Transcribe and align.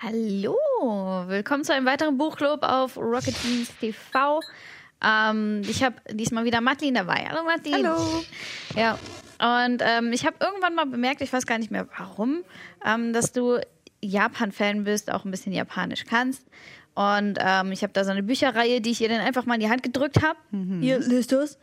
Hallo, 0.00 0.56
willkommen 1.26 1.64
zu 1.64 1.74
einem 1.74 1.84
weiteren 1.84 2.18
Buchclub 2.18 2.62
auf 2.62 2.96
Rocket 2.96 3.34
Beans 3.42 3.68
TV. 3.80 4.40
Ähm, 5.04 5.62
ich 5.68 5.82
habe 5.82 5.96
diesmal 6.12 6.44
wieder 6.44 6.60
Madeline 6.60 7.00
dabei. 7.00 7.26
Hallo 7.28 7.42
Madeline. 7.42 7.88
Hallo. 7.88 8.24
Ja, 8.76 8.96
und 9.40 9.82
ähm, 9.84 10.12
ich 10.12 10.24
habe 10.24 10.36
irgendwann 10.38 10.76
mal 10.76 10.86
bemerkt, 10.86 11.20
ich 11.20 11.32
weiß 11.32 11.46
gar 11.46 11.58
nicht 11.58 11.72
mehr 11.72 11.88
warum, 11.98 12.44
ähm, 12.86 13.12
dass 13.12 13.32
du 13.32 13.58
Japan-Fan 14.00 14.84
bist, 14.84 15.10
auch 15.10 15.24
ein 15.24 15.32
bisschen 15.32 15.52
Japanisch 15.52 16.04
kannst. 16.04 16.46
Und 16.94 17.38
ähm, 17.40 17.72
ich 17.72 17.82
habe 17.82 17.92
da 17.92 18.04
so 18.04 18.12
eine 18.12 18.22
Bücherreihe, 18.22 18.80
die 18.80 18.90
ich 18.90 19.00
ihr 19.00 19.08
dann 19.08 19.20
einfach 19.20 19.46
mal 19.46 19.54
in 19.54 19.60
die 19.62 19.68
Hand 19.68 19.82
gedrückt 19.82 20.22
habe. 20.22 20.38
Mhm. 20.52 20.80
Hier, 20.80 21.00
lest 21.00 21.32
das. 21.32 21.58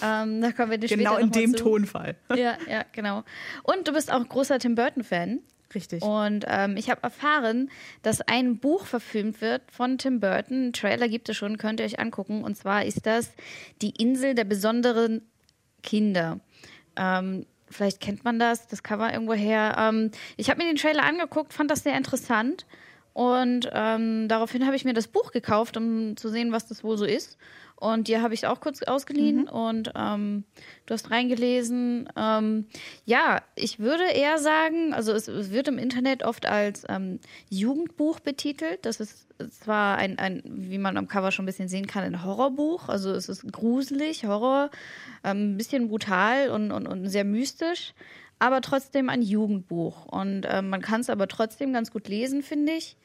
Ähm, 0.00 0.40
da 0.40 0.52
kommen 0.52 0.70
wir 0.70 0.78
Genau 0.78 1.14
später 1.14 1.20
in 1.20 1.32
dem 1.32 1.56
zu. 1.56 1.64
Tonfall. 1.64 2.14
Ja, 2.30 2.56
ja, 2.70 2.84
genau. 2.92 3.24
Und 3.64 3.88
du 3.88 3.92
bist 3.92 4.12
auch 4.12 4.26
großer 4.26 4.60
Tim 4.60 4.76
Burton-Fan. 4.76 5.40
Richtig. 5.74 6.02
Und 6.02 6.44
ähm, 6.48 6.76
ich 6.76 6.90
habe 6.90 7.02
erfahren, 7.02 7.70
dass 8.02 8.20
ein 8.20 8.58
Buch 8.58 8.86
verfilmt 8.86 9.40
wird 9.40 9.62
von 9.70 9.98
Tim 9.98 10.20
Burton. 10.20 10.56
Einen 10.56 10.72
Trailer 10.72 11.08
gibt 11.08 11.28
es 11.28 11.36
schon, 11.36 11.58
könnt 11.58 11.80
ihr 11.80 11.86
euch 11.86 11.98
angucken. 11.98 12.44
Und 12.44 12.56
zwar 12.56 12.84
ist 12.84 13.06
das 13.06 13.30
Die 13.80 13.90
Insel 13.90 14.34
der 14.34 14.44
besonderen 14.44 15.22
Kinder. 15.82 16.40
Ähm, 16.96 17.46
vielleicht 17.68 18.00
kennt 18.00 18.24
man 18.24 18.38
das, 18.38 18.68
das 18.68 18.82
Cover 18.82 19.12
irgendwo 19.12 19.34
her. 19.34 19.76
Ähm, 19.78 20.10
ich 20.36 20.50
habe 20.50 20.62
mir 20.62 20.68
den 20.68 20.76
Trailer 20.76 21.04
angeguckt, 21.04 21.52
fand 21.52 21.70
das 21.70 21.82
sehr 21.82 21.96
interessant. 21.96 22.66
Und 23.12 23.68
ähm, 23.72 24.28
daraufhin 24.28 24.66
habe 24.66 24.76
ich 24.76 24.84
mir 24.84 24.94
das 24.94 25.08
Buch 25.08 25.32
gekauft, 25.32 25.76
um 25.76 26.16
zu 26.16 26.28
sehen, 26.28 26.52
was 26.52 26.66
das 26.66 26.82
wohl 26.82 26.96
so 26.96 27.04
ist. 27.04 27.36
Und 27.82 28.06
dir 28.06 28.22
habe 28.22 28.32
ich 28.32 28.44
es 28.44 28.48
auch 28.48 28.60
kurz 28.60 28.80
ausgeliehen 28.84 29.48
und 29.48 29.90
ähm, 29.96 30.44
du 30.86 30.94
hast 30.94 31.10
reingelesen. 31.10 32.08
Ähm, 32.16 32.66
ja, 33.06 33.42
ich 33.56 33.80
würde 33.80 34.04
eher 34.04 34.38
sagen, 34.38 34.94
also 34.94 35.10
es, 35.10 35.26
es 35.26 35.50
wird 35.50 35.66
im 35.66 35.78
Internet 35.78 36.22
oft 36.22 36.46
als 36.46 36.84
ähm, 36.88 37.18
Jugendbuch 37.50 38.20
betitelt. 38.20 38.86
Das 38.86 39.00
ist 39.00 39.26
zwar 39.50 39.98
ein, 39.98 40.16
ein, 40.20 40.42
wie 40.44 40.78
man 40.78 40.96
am 40.96 41.08
Cover 41.08 41.32
schon 41.32 41.42
ein 41.42 41.46
bisschen 41.46 41.66
sehen 41.66 41.88
kann, 41.88 42.04
ein 42.04 42.24
Horrorbuch. 42.24 42.88
Also 42.88 43.10
es 43.10 43.28
ist 43.28 43.52
gruselig, 43.52 44.26
Horror, 44.26 44.70
ähm, 45.24 45.54
ein 45.54 45.56
bisschen 45.56 45.88
brutal 45.88 46.50
und, 46.50 46.70
und, 46.70 46.86
und 46.86 47.08
sehr 47.08 47.24
mystisch, 47.24 47.94
aber 48.42 48.60
trotzdem 48.60 49.08
ein 49.08 49.22
Jugendbuch. 49.22 50.06
Und 50.06 50.48
ähm, 50.50 50.68
man 50.68 50.82
kann 50.82 51.00
es 51.00 51.10
aber 51.10 51.28
trotzdem 51.28 51.72
ganz 51.72 51.92
gut 51.92 52.08
lesen, 52.08 52.42
finde 52.42 52.72
ich. 52.72 52.96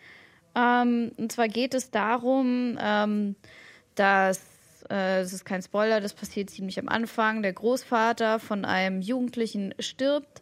Ähm, 0.55 1.11
und 1.17 1.31
zwar 1.31 1.47
geht 1.47 1.75
es 1.75 1.91
darum, 1.91 2.75
ähm, 2.81 3.35
dass, 3.93 4.39
äh, 4.89 5.21
das 5.21 5.33
ist 5.33 5.45
kein 5.45 5.61
Spoiler, 5.61 6.01
das 6.01 6.15
passiert 6.15 6.49
ziemlich 6.49 6.79
am 6.79 6.89
Anfang, 6.89 7.43
der 7.43 7.53
Großvater 7.53 8.39
von 8.39 8.65
einem 8.65 8.99
Jugendlichen 8.99 9.75
stirbt 9.77 10.41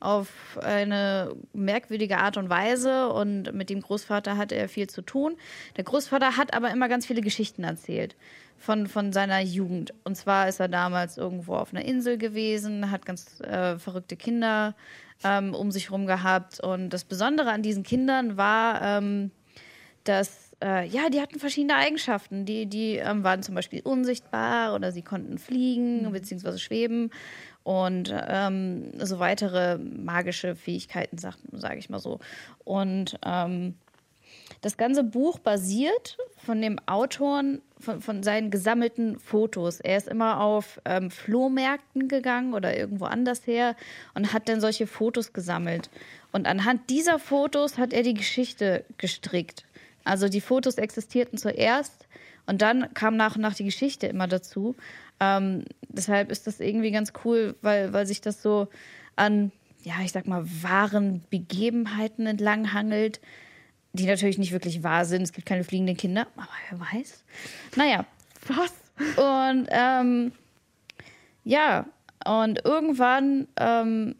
auf 0.00 0.58
eine 0.62 1.34
merkwürdige 1.52 2.18
Art 2.18 2.36
und 2.36 2.50
Weise 2.50 3.08
und 3.08 3.54
mit 3.54 3.70
dem 3.70 3.80
Großvater 3.80 4.36
hat 4.36 4.52
er 4.52 4.68
viel 4.68 4.88
zu 4.88 5.02
tun. 5.02 5.36
Der 5.76 5.84
Großvater 5.84 6.36
hat 6.36 6.54
aber 6.54 6.70
immer 6.70 6.88
ganz 6.88 7.06
viele 7.06 7.22
Geschichten 7.22 7.64
erzählt 7.64 8.16
von, 8.58 8.86
von 8.86 9.12
seiner 9.12 9.40
Jugend. 9.40 9.94
Und 10.04 10.16
zwar 10.16 10.48
ist 10.48 10.60
er 10.60 10.68
damals 10.68 11.16
irgendwo 11.16 11.54
auf 11.54 11.72
einer 11.72 11.84
Insel 11.84 12.18
gewesen, 12.18 12.90
hat 12.90 13.06
ganz 13.06 13.40
äh, 13.40 13.78
verrückte 13.78 14.16
Kinder 14.16 14.74
ähm, 15.24 15.54
um 15.54 15.70
sich 15.70 15.90
rum 15.90 16.06
gehabt. 16.06 16.60
Und 16.60 16.90
das 16.90 17.04
Besondere 17.04 17.50
an 17.50 17.62
diesen 17.62 17.82
Kindern 17.82 18.36
war, 18.36 18.82
ähm, 18.82 19.30
dass 20.04 20.52
äh, 20.62 20.86
ja, 20.86 21.10
die 21.10 21.20
hatten 21.20 21.38
verschiedene 21.38 21.76
Eigenschaften. 21.76 22.44
Die, 22.44 22.66
die 22.66 22.96
ähm, 22.96 23.24
waren 23.24 23.42
zum 23.42 23.54
Beispiel 23.54 23.80
unsichtbar 23.82 24.74
oder 24.74 24.92
sie 24.92 25.02
konnten 25.02 25.38
fliegen 25.38 26.10
bzw. 26.10 26.58
schweben 26.58 27.10
und 27.66 28.14
ähm, 28.28 28.92
so 28.96 29.18
weitere 29.18 29.76
magische 29.78 30.54
Fähigkeiten, 30.54 31.18
sage 31.18 31.78
ich 31.78 31.90
mal 31.90 31.98
so. 31.98 32.20
Und 32.64 33.18
ähm, 33.26 33.74
das 34.60 34.76
ganze 34.76 35.02
Buch 35.02 35.40
basiert 35.40 36.16
von 36.36 36.62
dem 36.62 36.78
Autoren, 36.86 37.60
von, 37.80 38.00
von 38.00 38.22
seinen 38.22 38.52
gesammelten 38.52 39.18
Fotos. 39.18 39.80
Er 39.80 39.96
ist 39.96 40.06
immer 40.06 40.40
auf 40.40 40.80
ähm, 40.84 41.10
Flohmärkten 41.10 42.06
gegangen 42.06 42.54
oder 42.54 42.76
irgendwo 42.76 43.06
anders 43.06 43.48
her 43.48 43.74
und 44.14 44.32
hat 44.32 44.48
dann 44.48 44.60
solche 44.60 44.86
Fotos 44.86 45.32
gesammelt. 45.32 45.90
Und 46.30 46.46
anhand 46.46 46.88
dieser 46.88 47.18
Fotos 47.18 47.78
hat 47.78 47.92
er 47.92 48.04
die 48.04 48.14
Geschichte 48.14 48.84
gestrickt. 48.96 49.65
Also 50.06 50.28
die 50.28 50.40
Fotos 50.40 50.76
existierten 50.76 51.36
zuerst 51.36 52.06
und 52.46 52.62
dann 52.62 52.92
kam 52.94 53.16
nach 53.16 53.36
und 53.36 53.42
nach 53.42 53.54
die 53.54 53.64
Geschichte 53.64 54.06
immer 54.06 54.28
dazu. 54.28 54.76
Ähm, 55.18 55.64
deshalb 55.88 56.30
ist 56.30 56.46
das 56.46 56.60
irgendwie 56.60 56.92
ganz 56.92 57.12
cool, 57.24 57.56
weil, 57.62 57.92
weil 57.92 58.06
sich 58.06 58.20
das 58.20 58.40
so 58.42 58.68
an, 59.16 59.50
ja, 59.82 59.94
ich 60.04 60.12
sag 60.12 60.26
mal, 60.26 60.46
wahren 60.62 61.24
Begebenheiten 61.30 62.26
entlanghangelt, 62.26 63.20
die 63.92 64.06
natürlich 64.06 64.38
nicht 64.38 64.52
wirklich 64.52 64.82
wahr 64.82 65.04
sind. 65.04 65.22
Es 65.22 65.32
gibt 65.32 65.46
keine 65.46 65.64
fliegenden 65.64 65.96
Kinder, 65.96 66.26
aber 66.36 66.48
wer 66.70 66.80
weiß. 66.80 67.24
Naja. 67.74 68.04
Was? 68.46 68.72
Und 69.16 69.66
ähm, 69.70 70.32
ja, 71.44 71.86
und 72.24 72.64
irgendwann 72.64 73.48
ähm, 73.56 74.14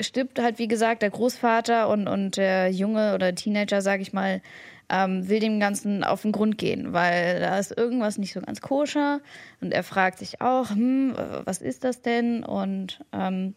stirbt 0.00 0.38
halt, 0.38 0.58
wie 0.58 0.68
gesagt, 0.68 1.02
der 1.02 1.10
Großvater 1.10 1.88
und, 1.88 2.06
und 2.06 2.36
der 2.36 2.70
Junge 2.70 3.14
oder 3.14 3.34
Teenager, 3.34 3.82
sag 3.82 4.00
ich 4.00 4.12
mal, 4.12 4.40
ähm, 4.88 5.28
will 5.28 5.40
dem 5.40 5.60
Ganzen 5.60 6.04
auf 6.04 6.22
den 6.22 6.32
Grund 6.32 6.58
gehen, 6.58 6.92
weil 6.92 7.40
da 7.40 7.58
ist 7.58 7.76
irgendwas 7.76 8.18
nicht 8.18 8.32
so 8.32 8.40
ganz 8.40 8.60
koscher. 8.60 9.20
Und 9.60 9.72
er 9.72 9.82
fragt 9.82 10.18
sich 10.18 10.40
auch, 10.40 10.70
hm, 10.70 11.14
was 11.44 11.58
ist 11.58 11.84
das 11.84 12.02
denn? 12.02 12.44
Und 12.44 13.00
ähm, 13.12 13.54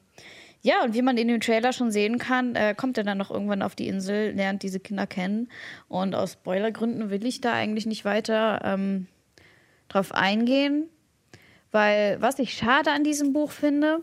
ja, 0.61 0.83
und 0.83 0.93
wie 0.93 1.01
man 1.01 1.17
in 1.17 1.27
dem 1.27 1.39
Trailer 1.39 1.71
schon 1.71 1.91
sehen 1.91 2.17
kann, 2.17 2.55
äh, 2.55 2.75
kommt 2.75 2.97
er 2.97 3.03
dann 3.03 3.17
noch 3.17 3.31
irgendwann 3.31 3.61
auf 3.61 3.75
die 3.75 3.87
Insel, 3.87 4.31
lernt 4.31 4.63
diese 4.63 4.79
Kinder 4.79 5.07
kennen. 5.07 5.49
Und 5.87 6.15
aus 6.15 6.33
Spoilergründen 6.33 7.09
will 7.09 7.25
ich 7.25 7.39
da 7.39 7.53
eigentlich 7.53 7.85
nicht 7.85 8.03
weiter 8.03 8.61
ähm, 8.63 9.07
drauf 9.87 10.13
eingehen, 10.13 10.89
weil 11.71 12.21
was 12.21 12.39
ich 12.39 12.53
schade 12.53 12.91
an 12.91 13.03
diesem 13.03 13.31
Buch 13.31 13.51
finde, 13.51 14.01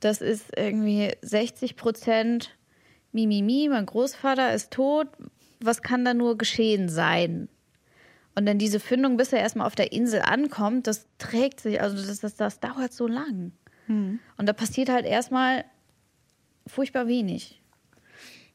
das 0.00 0.22
ist 0.22 0.56
irgendwie 0.56 1.12
60 1.22 1.76
Prozent 1.76 2.56
Mimimi, 3.12 3.68
mein 3.68 3.86
Großvater 3.86 4.54
ist 4.54 4.72
tot, 4.72 5.08
was 5.62 5.82
kann 5.82 6.04
da 6.04 6.14
nur 6.14 6.36
geschehen 6.38 6.88
sein? 6.88 7.48
Und 8.34 8.46
dann 8.46 8.58
diese 8.58 8.80
Findung, 8.80 9.16
bis 9.16 9.32
er 9.32 9.40
erstmal 9.40 9.66
auf 9.66 9.74
der 9.74 9.92
Insel 9.92 10.22
ankommt, 10.22 10.86
das 10.86 11.06
trägt 11.18 11.60
sich, 11.60 11.80
also 11.80 11.96
das, 11.96 12.20
das, 12.20 12.36
das 12.36 12.60
dauert 12.60 12.92
so 12.92 13.06
lang. 13.06 13.52
Und 13.88 14.46
da 14.48 14.52
passiert 14.52 14.88
halt 14.88 15.04
erstmal 15.04 15.64
furchtbar 16.66 17.08
wenig. 17.08 17.60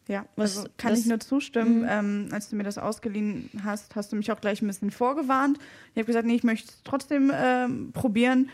Ja, 0.08 0.26
Was- 0.36 0.58
also 0.60 0.70
kann 0.78 0.94
was- 0.94 1.00
ich 1.00 1.06
nur 1.08 1.20
zustimmen. 1.20 1.86
Ähm, 1.90 2.30
als 2.32 2.50
du 2.50 2.56
mir 2.56 2.64
das 2.64 2.78
ausgeliehen 2.78 3.50
hast, 3.64 3.96
hast 3.96 4.12
du 4.12 4.16
mich 4.16 4.32
auch 4.32 4.40
gleich 4.40 4.62
ein 4.62 4.68
bisschen 4.68 4.92
vorgewarnt. 4.92 5.58
Ich 5.94 5.98
habe 5.98 6.06
gesagt, 6.06 6.26
nee, 6.26 6.36
ich 6.36 6.44
möchte 6.44 6.70
es 6.70 6.78
trotzdem 6.84 7.32
ähm, 7.36 7.92
probieren 7.92 8.50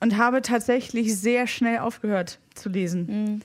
und 0.00 0.16
habe 0.18 0.42
tatsächlich 0.42 1.16
sehr 1.16 1.46
schnell 1.46 1.78
aufgehört 1.78 2.40
zu 2.54 2.68
lesen. 2.68 3.42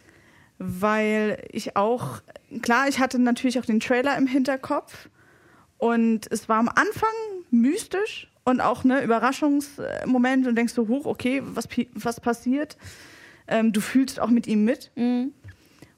Weil 0.59 1.43
ich 1.51 1.75
auch, 1.75 2.21
klar, 2.61 2.87
ich 2.87 2.99
hatte 2.99 3.19
natürlich 3.19 3.59
auch 3.59 3.65
den 3.65 3.79
Trailer 3.79 4.17
im 4.17 4.27
Hinterkopf 4.27 5.09
und 5.77 6.31
es 6.31 6.49
war 6.49 6.57
am 6.57 6.69
Anfang 6.69 7.09
mystisch 7.51 8.31
und 8.43 8.61
auch 8.61 8.83
ne 8.83 9.03
Überraschungsmoment 9.03 10.47
und 10.47 10.55
denkst 10.55 10.73
so 10.73 10.87
hoch, 10.87 11.05
okay, 11.05 11.41
was, 11.43 11.67
was 11.93 12.19
passiert? 12.19 12.77
Ähm, 13.47 13.71
du 13.73 13.81
fühlst 13.81 14.19
auch 14.19 14.29
mit 14.29 14.47
ihm 14.47 14.65
mit. 14.65 14.91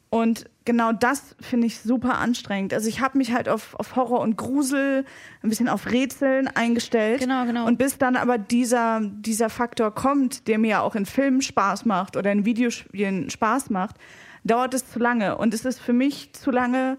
Und 0.09 0.45
genau 0.65 0.91
das 0.91 1.35
finde 1.39 1.67
ich 1.67 1.79
super 1.79 2.17
anstrengend. 2.17 2.73
Also 2.73 2.89
ich 2.89 2.99
habe 2.99 3.17
mich 3.17 3.31
halt 3.31 3.47
auf, 3.47 3.75
auf 3.75 3.95
Horror 3.95 4.21
und 4.21 4.37
Grusel, 4.37 5.05
ein 5.43 5.49
bisschen 5.49 5.69
auf 5.69 5.85
Rätseln 5.91 6.47
eingestellt. 6.47 7.21
Genau, 7.21 7.45
genau. 7.45 7.67
Und 7.67 7.77
bis 7.77 7.99
dann 7.99 8.15
aber 8.15 8.39
dieser, 8.39 9.01
dieser 9.03 9.49
Faktor 9.49 9.93
kommt, 9.93 10.47
der 10.47 10.57
mir 10.57 10.81
auch 10.81 10.95
in 10.95 11.05
Filmen 11.05 11.43
Spaß 11.43 11.85
macht 11.85 12.17
oder 12.17 12.31
in 12.31 12.43
Videospielen 12.45 13.29
Spaß 13.29 13.69
macht, 13.69 13.97
dauert 14.43 14.73
es 14.73 14.89
zu 14.89 14.99
lange. 14.99 15.37
Und 15.37 15.53
es 15.53 15.65
ist 15.65 15.79
für 15.79 15.93
mich 15.93 16.33
zu 16.33 16.51
lange 16.51 16.97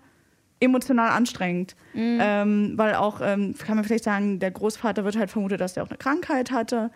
emotional 0.60 1.10
anstrengend. 1.10 1.74
Ähm, 2.20 2.72
weil 2.76 2.94
auch, 2.94 3.20
ähm, 3.22 3.54
kann 3.58 3.76
man 3.76 3.84
vielleicht 3.84 4.04
sagen, 4.04 4.38
der 4.38 4.50
Großvater 4.50 5.04
wird 5.04 5.16
halt 5.16 5.30
vermutet, 5.30 5.60
dass 5.60 5.76
er 5.76 5.82
auch 5.82 5.88
eine 5.88 5.98
Krankheit 5.98 6.50
hatte. 6.50 6.90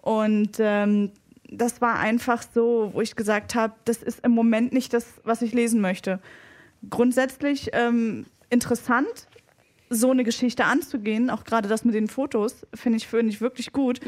Und 0.00 0.58
ähm, 0.60 1.10
das 1.50 1.80
war 1.80 1.98
einfach 1.98 2.42
so, 2.54 2.90
wo 2.92 3.00
ich 3.00 3.16
gesagt 3.16 3.54
habe, 3.54 3.74
das 3.84 4.02
ist 4.02 4.24
im 4.24 4.32
Moment 4.32 4.72
nicht 4.72 4.92
das, 4.92 5.14
was 5.24 5.42
ich 5.42 5.52
lesen 5.52 5.80
möchte. 5.80 6.20
Grundsätzlich 6.88 7.70
ähm, 7.72 8.26
interessant, 8.50 9.26
so 9.90 10.10
eine 10.10 10.22
Geschichte 10.22 10.64
anzugehen, 10.64 11.30
auch 11.30 11.44
gerade 11.44 11.68
das 11.68 11.84
mit 11.84 11.94
den 11.94 12.08
Fotos, 12.08 12.66
finde 12.74 12.98
ich, 12.98 13.06
finde 13.08 13.32
ich 13.32 13.40
wirklich 13.40 13.72
gut. 13.72 14.00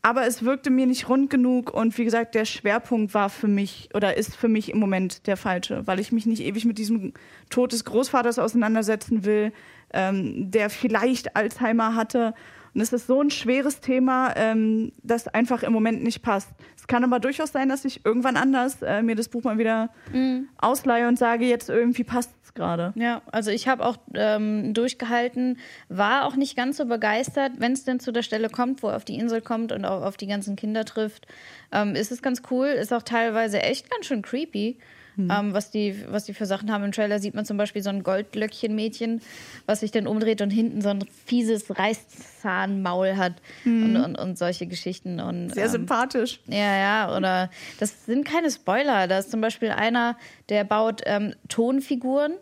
Aber 0.00 0.26
es 0.26 0.44
wirkte 0.44 0.70
mir 0.70 0.86
nicht 0.86 1.08
rund 1.08 1.28
genug 1.28 1.74
und 1.74 1.96
wie 1.98 2.04
gesagt, 2.04 2.34
der 2.34 2.44
Schwerpunkt 2.44 3.14
war 3.14 3.28
für 3.30 3.48
mich 3.48 3.88
oder 3.94 4.16
ist 4.16 4.36
für 4.36 4.48
mich 4.48 4.70
im 4.70 4.78
Moment 4.78 5.26
der 5.26 5.36
falsche, 5.36 5.86
weil 5.86 5.98
ich 5.98 6.12
mich 6.12 6.24
nicht 6.24 6.42
ewig 6.42 6.64
mit 6.64 6.78
diesem 6.78 7.12
Tod 7.50 7.72
des 7.72 7.84
Großvaters 7.84 8.38
auseinandersetzen 8.38 9.24
will, 9.24 9.52
ähm, 9.92 10.50
der 10.50 10.70
vielleicht 10.70 11.34
Alzheimer 11.36 11.94
hatte. 11.94 12.34
Und 12.78 12.82
es 12.82 12.92
ist 12.92 13.08
so 13.08 13.20
ein 13.20 13.32
schweres 13.32 13.80
Thema, 13.80 14.34
ähm, 14.36 14.92
das 15.02 15.26
einfach 15.26 15.64
im 15.64 15.72
Moment 15.72 16.04
nicht 16.04 16.22
passt. 16.22 16.48
Es 16.76 16.86
kann 16.86 17.02
aber 17.02 17.18
durchaus 17.18 17.50
sein, 17.50 17.68
dass 17.68 17.84
ich 17.84 18.06
irgendwann 18.06 18.36
anders 18.36 18.82
äh, 18.82 19.02
mir 19.02 19.16
das 19.16 19.28
Buch 19.28 19.42
mal 19.42 19.58
wieder 19.58 19.90
Mhm. 20.12 20.48
ausleihe 20.58 21.08
und 21.08 21.18
sage, 21.18 21.44
jetzt 21.44 21.70
irgendwie 21.70 22.04
passt 22.04 22.30
es 22.44 22.54
gerade. 22.54 22.92
Ja, 22.94 23.22
also 23.32 23.50
ich 23.50 23.66
habe 23.66 23.84
auch 23.84 23.96
ähm, 24.14 24.74
durchgehalten, 24.74 25.58
war 25.88 26.24
auch 26.24 26.36
nicht 26.36 26.56
ganz 26.56 26.76
so 26.76 26.84
begeistert, 26.86 27.54
wenn 27.58 27.72
es 27.72 27.82
denn 27.82 27.98
zu 27.98 28.12
der 28.12 28.22
Stelle 28.22 28.48
kommt, 28.48 28.84
wo 28.84 28.90
er 28.90 28.94
auf 28.96 29.04
die 29.04 29.16
Insel 29.18 29.40
kommt 29.40 29.72
und 29.72 29.84
auch 29.84 30.04
auf 30.04 30.16
die 30.16 30.28
ganzen 30.28 30.54
Kinder 30.54 30.84
trifft. 30.84 31.26
Ähm, 31.72 31.96
ist 31.96 32.12
es 32.12 32.22
ganz 32.22 32.42
cool, 32.52 32.68
ist 32.68 32.92
auch 32.92 33.02
teilweise 33.02 33.60
echt 33.60 33.90
ganz 33.90 34.06
schön 34.06 34.22
creepy. 34.22 34.78
Ähm, 35.18 35.52
was, 35.52 35.70
die, 35.70 36.04
was 36.08 36.24
die 36.24 36.34
für 36.34 36.46
Sachen 36.46 36.72
haben. 36.72 36.84
Im 36.84 36.92
Trailer 36.92 37.18
sieht 37.18 37.34
man 37.34 37.44
zum 37.44 37.56
Beispiel 37.56 37.82
so 37.82 37.90
ein 37.90 38.02
Goldlöckchen-Mädchen, 38.02 39.20
was 39.66 39.80
sich 39.80 39.90
dann 39.90 40.06
umdreht 40.06 40.40
und 40.42 40.50
hinten 40.50 40.80
so 40.80 40.90
ein 40.90 41.04
fieses 41.26 41.76
Reißzahnmaul 41.76 43.16
hat 43.16 43.34
und, 43.64 43.96
und, 43.96 44.16
und 44.16 44.38
solche 44.38 44.66
Geschichten. 44.66 45.20
Und, 45.20 45.54
Sehr 45.54 45.64
ähm, 45.64 45.70
sympathisch. 45.70 46.40
ja, 46.46 46.76
ja, 46.76 47.16
oder 47.16 47.50
das 47.80 48.06
sind 48.06 48.24
keine 48.24 48.50
Spoiler. 48.50 49.08
Da 49.08 49.18
ist 49.18 49.30
zum 49.30 49.40
Beispiel 49.40 49.70
einer, 49.70 50.16
der 50.48 50.64
baut 50.64 51.02
ähm, 51.06 51.34
Tonfiguren 51.48 52.34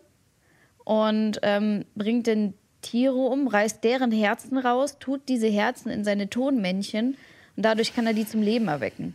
und 0.84 1.40
ähm, 1.42 1.84
bringt 1.94 2.26
dann 2.26 2.54
Tiere 2.82 3.16
um, 3.16 3.48
reißt 3.48 3.82
deren 3.82 4.12
Herzen 4.12 4.58
raus, 4.58 4.98
tut 5.00 5.28
diese 5.28 5.48
Herzen 5.48 5.90
in 5.90 6.04
seine 6.04 6.30
Tonmännchen 6.30 7.16
und 7.56 7.62
dadurch 7.64 7.94
kann 7.94 8.06
er 8.06 8.12
die 8.12 8.26
zum 8.26 8.42
Leben 8.42 8.68
erwecken. 8.68 9.14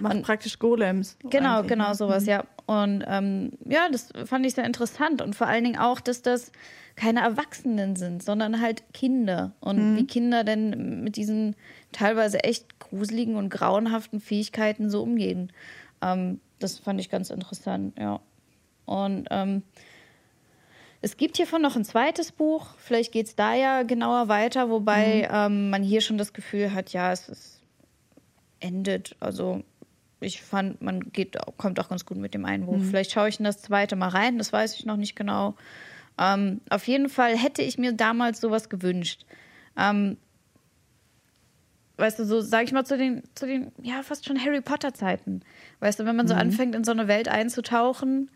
Macht 0.00 0.22
praktisch 0.22 0.58
Golems. 0.58 1.16
Genau, 1.24 1.58
eigentlich. 1.58 1.68
genau, 1.68 1.92
sowas, 1.94 2.26
ja. 2.26 2.44
Und 2.66 3.04
ähm, 3.06 3.52
ja, 3.64 3.88
das 3.90 4.12
fand 4.24 4.46
ich 4.46 4.54
sehr 4.54 4.64
interessant. 4.64 5.22
Und 5.22 5.34
vor 5.34 5.46
allen 5.46 5.64
Dingen 5.64 5.78
auch, 5.78 6.00
dass 6.00 6.22
das 6.22 6.52
keine 6.96 7.20
Erwachsenen 7.20 7.96
sind, 7.96 8.22
sondern 8.22 8.60
halt 8.60 8.84
Kinder. 8.92 9.52
Und 9.60 9.96
wie 9.96 10.06
Kinder 10.06 10.44
denn 10.44 11.02
mit 11.02 11.16
diesen 11.16 11.56
teilweise 11.92 12.44
echt 12.44 12.78
gruseligen 12.78 13.36
und 13.36 13.48
grauenhaften 13.48 14.20
Fähigkeiten 14.20 14.90
so 14.90 15.02
umgehen. 15.02 15.52
Ähm, 16.02 16.40
das 16.58 16.78
fand 16.78 17.00
ich 17.00 17.08
ganz 17.08 17.30
interessant, 17.30 17.98
ja. 17.98 18.20
Und 18.84 19.28
ähm, 19.30 19.62
es 21.00 21.16
gibt 21.16 21.36
hiervon 21.36 21.62
noch 21.62 21.76
ein 21.76 21.84
zweites 21.84 22.32
Buch. 22.32 22.74
Vielleicht 22.76 23.12
geht 23.12 23.26
es 23.26 23.36
da 23.36 23.54
ja 23.54 23.82
genauer 23.82 24.28
weiter, 24.28 24.68
wobei 24.68 25.28
ähm, 25.32 25.70
man 25.70 25.82
hier 25.82 26.00
schon 26.00 26.18
das 26.18 26.32
Gefühl 26.32 26.74
hat, 26.74 26.92
ja, 26.92 27.12
es 27.12 27.28
ist 27.28 27.59
endet. 28.60 29.16
Also 29.20 29.62
ich 30.20 30.42
fand, 30.42 30.82
man 30.82 31.00
geht, 31.12 31.36
kommt 31.56 31.80
auch 31.80 31.88
ganz 31.88 32.04
gut 32.04 32.18
mit 32.18 32.34
dem 32.34 32.44
einen 32.44 32.66
Buch. 32.66 32.80
Vielleicht 32.82 33.12
schaue 33.12 33.28
ich 33.28 33.38
in 33.38 33.44
das 33.44 33.62
zweite 33.62 33.96
mal 33.96 34.08
rein, 34.08 34.38
das 34.38 34.52
weiß 34.52 34.74
ich 34.74 34.84
noch 34.84 34.96
nicht 34.96 35.16
genau. 35.16 35.56
Ähm, 36.18 36.60
auf 36.68 36.86
jeden 36.86 37.08
Fall 37.08 37.36
hätte 37.36 37.62
ich 37.62 37.78
mir 37.78 37.92
damals 37.92 38.40
sowas 38.40 38.68
gewünscht. 38.68 39.24
Ähm, 39.78 40.18
weißt 41.96 42.18
du, 42.18 42.24
so 42.24 42.40
sag 42.40 42.64
ich 42.64 42.72
mal 42.72 42.84
zu 42.84 42.96
den, 42.96 43.22
zu 43.34 43.46
den, 43.46 43.72
ja, 43.82 44.02
fast 44.02 44.26
schon 44.26 44.42
Harry 44.42 44.60
Potter-Zeiten. 44.60 45.42
Weißt 45.80 46.00
du, 46.00 46.04
wenn 46.04 46.16
man 46.16 46.28
so 46.28 46.34
anfängt, 46.34 46.74
in 46.74 46.84
so 46.84 46.92
eine 46.92 47.08
Welt 47.08 47.28
einzutauchen, 47.28 48.30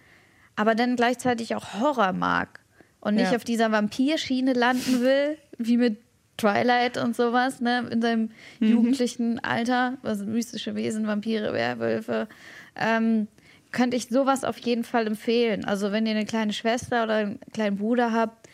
aber 0.57 0.75
dann 0.75 0.97
gleichzeitig 0.97 1.55
auch 1.55 1.75
Horror 1.81 2.13
mag 2.13 2.61
und 3.01 3.15
nicht 3.17 3.31
Ja. 3.31 3.37
auf 3.37 3.45
dieser 3.45 3.73
Vampirschiene 3.73 4.53
landen 4.53 5.01
will, 5.01 5.37
wie 5.59 5.77
mit 5.77 5.99
Twilight 6.37 6.97
und 6.99 7.15
sowas, 7.15 7.61
ne, 7.61 7.89
in 7.91 8.03
seinem 8.03 8.31
jugendlichen 8.61 9.39
Alter, 9.41 9.99
also 10.03 10.25
mystische 10.25 10.75
Wesen, 10.75 11.07
Vampire, 11.07 11.53
Werwölfe, 11.53 12.29
ähm, 12.77 13.29
könnte 13.71 13.97
ich 13.97 14.09
sowas 14.09 14.45
auf 14.45 14.59
jeden 14.59 14.85
Fall 14.85 15.07
empfehlen. 15.07 15.65
Also 15.65 15.93
wenn 15.93 16.07
ihr 16.07 16.13
eine 16.13 16.25
kleine 16.27 16.53
Schwester 16.53 17.05
oder 17.05 17.15
einen 17.17 17.39
kleinen 17.53 17.77
Bruder 17.77 18.13
habt, 18.13 18.49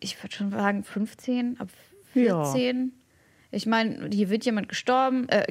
ich 0.00 0.20
würde 0.22 0.34
schon 0.34 0.50
sagen 0.50 0.82
15, 0.84 1.60
ab 1.60 1.68
Ja. 2.14 2.44
14. 2.44 2.92
Ich 3.50 3.66
meine, 3.66 4.08
hier 4.12 4.30
wird 4.30 4.44
jemand 4.44 4.68
gestorben, 4.68 5.28
äh, 5.28 5.44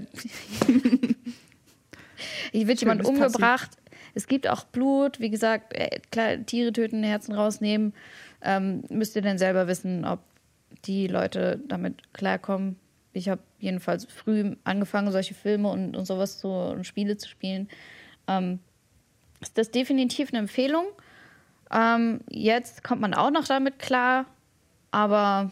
hier 2.51 2.67
wird 2.67 2.81
jemand 2.81 3.05
Schönes 3.05 3.09
umgebracht. 3.21 3.71
Es 4.13 4.27
gibt 4.27 4.47
auch 4.47 4.65
Blut, 4.65 5.19
wie 5.19 5.29
gesagt, 5.29 5.73
äh, 5.73 5.99
Tiere 6.43 6.73
töten, 6.73 7.03
Herzen 7.03 7.33
rausnehmen. 7.33 7.93
Ähm, 8.41 8.83
müsst 8.89 9.15
ihr 9.15 9.21
dann 9.21 9.37
selber 9.37 9.67
wissen, 9.67 10.03
ob 10.03 10.19
die 10.85 11.07
Leute 11.07 11.59
damit 11.67 12.13
klarkommen. 12.13 12.77
Ich 13.13 13.29
habe 13.29 13.41
jedenfalls 13.59 14.05
früh 14.05 14.55
angefangen, 14.63 15.11
solche 15.11 15.33
Filme 15.33 15.69
und, 15.69 15.95
und 15.95 16.05
sowas 16.05 16.39
zu 16.39 16.47
und 16.47 16.85
Spiele 16.85 17.17
zu 17.17 17.27
spielen. 17.27 17.67
Ähm, 18.27 18.59
ist 19.41 19.57
das 19.57 19.71
definitiv 19.71 20.29
eine 20.29 20.39
Empfehlung. 20.39 20.85
Ähm, 21.71 22.21
jetzt 22.29 22.83
kommt 22.83 23.01
man 23.01 23.13
auch 23.13 23.31
noch 23.31 23.45
damit 23.45 23.79
klar, 23.79 24.25
aber 24.91 25.51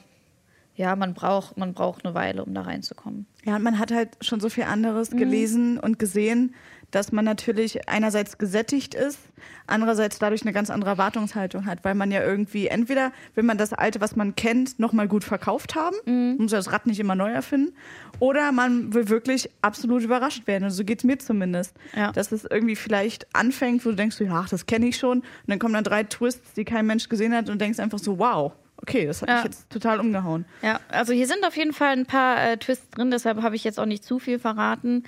ja, 0.76 0.96
man 0.96 1.14
braucht, 1.14 1.58
man 1.58 1.74
braucht 1.74 2.06
eine 2.06 2.14
Weile, 2.14 2.44
um 2.46 2.54
da 2.54 2.62
reinzukommen. 2.62 3.26
Ja, 3.44 3.58
und 3.58 3.64
man 3.64 3.80
hat 3.80 3.92
halt 3.92 4.12
schon 4.22 4.40
so 4.40 4.50
viel 4.50 4.64
anderes 4.64 5.12
gelesen 5.12 5.78
und 5.78 6.00
gesehen, 6.00 6.56
dass 6.92 7.12
man 7.12 7.26
natürlich 7.26 7.88
einerseits 7.88 8.38
gesättigt 8.38 8.96
ist, 8.96 9.20
andererseits 9.68 10.20
dadurch 10.20 10.42
eine 10.42 10.54
ganz 10.54 10.70
andere 10.70 10.92
Erwartungshaltung 10.92 11.66
hat, 11.66 11.84
weil 11.84 11.96
man 11.96 12.12
ja 12.12 12.24
irgendwie 12.24 12.68
entweder 12.68 13.12
will 13.36 13.44
man 13.44 13.58
das 13.58 13.74
Alte, 13.74 14.02
was 14.02 14.16
man 14.16 14.36
kennt, 14.36 14.80
nochmal 14.80 15.08
gut 15.08 15.24
verkauft 15.24 15.76
haben, 15.76 16.38
muss 16.38 16.52
das 16.52 16.72
Rad 16.72 16.88
nicht 16.88 17.00
immer 17.00 17.16
neu 17.16 17.32
erfinden, 17.32 17.74
oder 18.20 18.52
man 18.52 18.94
will 18.94 19.10
wirklich 19.10 19.50
absolut 19.62 20.04
überrascht 20.04 20.46
werden. 20.48 20.66
Und 20.66 20.72
so 20.72 20.84
geht's 20.84 21.04
mir 21.04 21.20
zumindest. 21.20 21.76
Ja. 21.96 22.12
Dass 22.12 22.32
es 22.32 22.44
irgendwie 22.46 22.76
vielleicht 22.76 23.28
anfängt, 23.36 23.86
wo 23.86 23.90
du 23.92 23.96
denkst, 23.96 24.20
ja, 24.20 24.32
ach, 24.34 24.50
das 24.50 24.66
kenne 24.66 24.88
ich 24.88 24.98
schon, 24.98 25.20
und 25.20 25.26
dann 25.48 25.60
kommen 25.60 25.74
dann 25.74 25.84
drei 25.84 26.04
Twists, 26.04 26.54
die 26.54 26.66
kein 26.66 26.86
Mensch 26.86 27.08
gesehen 27.10 27.34
hat, 27.34 27.50
und 27.50 27.62
denkst 27.62 27.80
einfach 27.80 28.00
so, 28.00 28.20
wow, 28.20 28.52
okay, 28.82 29.06
das 29.06 29.22
hat 29.22 29.30
Ja. 29.30 29.36
mich 29.36 29.44
jetzt 29.46 29.70
total 29.70 30.00
umgehauen. 30.00 30.46
Ja, 30.62 30.80
also 30.90 31.14
hier 31.14 31.28
sind 31.28 31.46
auf 31.46 31.56
jeden 31.56 31.74
Fall 31.74 31.92
ein 31.94 32.06
paar 32.06 32.42
äh, 32.42 32.58
Twists 32.58 32.90
drin, 32.90 33.12
deshalb 33.12 33.42
habe 33.42 33.56
ich 33.56 33.64
jetzt 33.64 33.80
auch 33.80 33.86
nicht 33.86 34.04
zu 34.04 34.20
viel 34.20 34.40
verraten. 34.40 35.04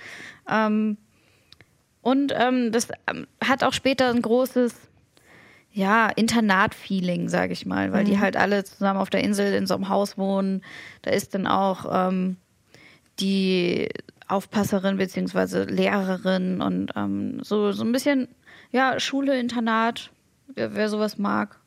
Ähm, 0.49 0.97
und 2.01 2.33
ähm, 2.35 2.71
das 2.71 2.87
ähm, 3.07 3.27
hat 3.43 3.63
auch 3.63 3.73
später 3.73 4.09
ein 4.09 4.21
großes, 4.21 4.73
ja, 5.73 6.09
Internat-Feeling, 6.09 7.29
sage 7.29 7.53
ich 7.53 7.65
mal, 7.65 7.93
weil 7.93 8.03
die 8.03 8.19
halt 8.19 8.35
alle 8.35 8.63
zusammen 8.63 8.99
auf 8.99 9.09
der 9.09 9.23
Insel 9.23 9.53
in 9.53 9.67
so 9.67 9.75
einem 9.75 9.87
Haus 9.87 10.17
wohnen. 10.17 10.63
Da 11.01 11.11
ist 11.11 11.33
dann 11.33 11.47
auch 11.47 11.85
ähm, 12.09 12.35
die 13.19 13.87
Aufpasserin 14.27 14.97
beziehungsweise 14.97 15.63
Lehrerin 15.63 16.61
und 16.61 16.91
ähm, 16.95 17.41
so, 17.43 17.71
so 17.71 17.83
ein 17.83 17.91
bisschen, 17.91 18.27
ja, 18.71 18.99
Schule, 18.99 19.39
Internat, 19.39 20.11
wer, 20.55 20.75
wer 20.75 20.89
sowas 20.89 21.17
mag, 21.17 21.57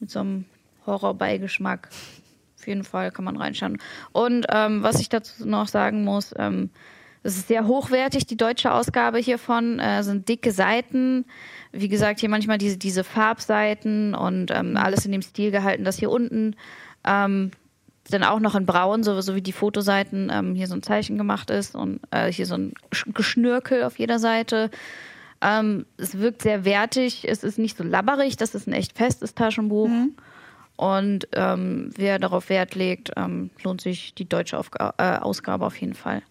mit 0.00 0.10
so 0.10 0.20
einem 0.20 0.44
Horrorbeigeschmack. 0.86 1.88
Auf 2.58 2.66
jeden 2.66 2.84
Fall 2.84 3.12
kann 3.12 3.24
man 3.24 3.36
reinschauen. 3.36 3.78
Und 4.12 4.46
ähm, 4.50 4.82
was 4.82 5.00
ich 5.00 5.08
dazu 5.08 5.46
noch 5.46 5.68
sagen 5.68 6.04
muss, 6.04 6.34
ähm, 6.36 6.70
es 7.26 7.36
ist 7.36 7.48
sehr 7.48 7.66
hochwertig, 7.66 8.26
die 8.26 8.36
deutsche 8.36 8.72
Ausgabe 8.72 9.18
hiervon. 9.18 9.78
Äh, 9.78 10.02
sind 10.02 10.28
dicke 10.28 10.52
Seiten. 10.52 11.24
Wie 11.72 11.88
gesagt, 11.88 12.20
hier 12.20 12.28
manchmal 12.28 12.58
diese, 12.58 12.78
diese 12.78 13.04
Farbseiten 13.04 14.14
und 14.14 14.50
ähm, 14.50 14.76
alles 14.76 15.04
in 15.04 15.12
dem 15.12 15.22
Stil 15.22 15.50
gehalten, 15.50 15.84
dass 15.84 15.98
hier 15.98 16.10
unten 16.10 16.56
ähm, 17.04 17.50
dann 18.08 18.22
auch 18.22 18.38
noch 18.38 18.54
in 18.54 18.66
Braun, 18.66 19.02
so, 19.02 19.20
so 19.20 19.34
wie 19.34 19.42
die 19.42 19.52
Fotoseiten, 19.52 20.30
ähm, 20.32 20.54
hier 20.54 20.68
so 20.68 20.74
ein 20.74 20.82
Zeichen 20.82 21.18
gemacht 21.18 21.50
ist 21.50 21.74
und 21.74 22.00
äh, 22.12 22.30
hier 22.32 22.46
so 22.46 22.54
ein 22.54 22.72
Sch- 22.92 23.12
Geschnürkel 23.12 23.82
auf 23.82 23.98
jeder 23.98 24.18
Seite. 24.18 24.70
Ähm, 25.42 25.84
es 25.96 26.18
wirkt 26.18 26.42
sehr 26.42 26.64
wertig, 26.64 27.26
es 27.28 27.42
ist 27.42 27.58
nicht 27.58 27.76
so 27.76 27.84
labberig, 27.84 28.36
das 28.36 28.54
ist 28.54 28.68
ein 28.68 28.72
echt 28.72 28.96
festes 28.96 29.34
Taschenbuch. 29.34 29.90
Und 30.76 31.28
ähm, 31.32 31.90
wer 31.96 32.18
darauf 32.18 32.48
Wert 32.48 32.74
legt, 32.74 33.10
ähm, 33.16 33.50
lohnt 33.64 33.80
sich 33.80 34.14
die 34.14 34.28
deutsche 34.28 34.58
Aufga 34.58 34.94
äh, 34.98 35.16
Ausgabe 35.18 35.66
auf 35.66 35.76
jeden 35.80 35.94
Fall. 35.94 36.22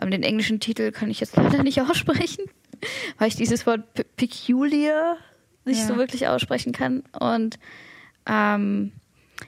Ähm, 0.00 0.10
den 0.10 0.22
englischen 0.22 0.60
Titel 0.60 0.90
kann 0.92 1.10
ich 1.10 1.20
jetzt 1.20 1.36
leider 1.36 1.62
nicht 1.62 1.80
aussprechen, 1.80 2.44
weil 3.18 3.28
ich 3.28 3.36
dieses 3.36 3.66
Wort 3.66 3.94
pe- 3.94 4.04
peculiar 4.16 5.16
nicht 5.64 5.80
Ja. 5.80 5.86
so 5.86 5.96
wirklich 5.96 6.28
aussprechen 6.28 6.72
kann. 6.72 7.02
Und 7.18 7.58
ähm, 8.26 8.92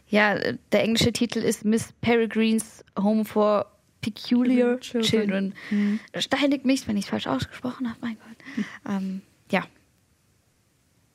ja, 0.09 0.37
der 0.73 0.83
englische 0.83 1.12
Titel 1.12 1.38
ist 1.41 1.65
Miss 1.65 1.93
Peregrine's 2.00 2.85
Home 2.99 3.25
for 3.25 3.67
Peculiar 4.00 4.79
Children. 4.81 5.53
Children. 5.69 6.00
Steinigt 6.19 6.65
mich, 6.65 6.87
wenn 6.87 6.97
ich 6.97 7.05
es 7.07 7.11
falsch 7.11 7.26
ausgesprochen 7.26 7.88
habe, 7.88 7.99
mein 8.00 8.17
Gott. 8.17 8.65
Ähm, 8.88 9.23
ja. 9.50 9.65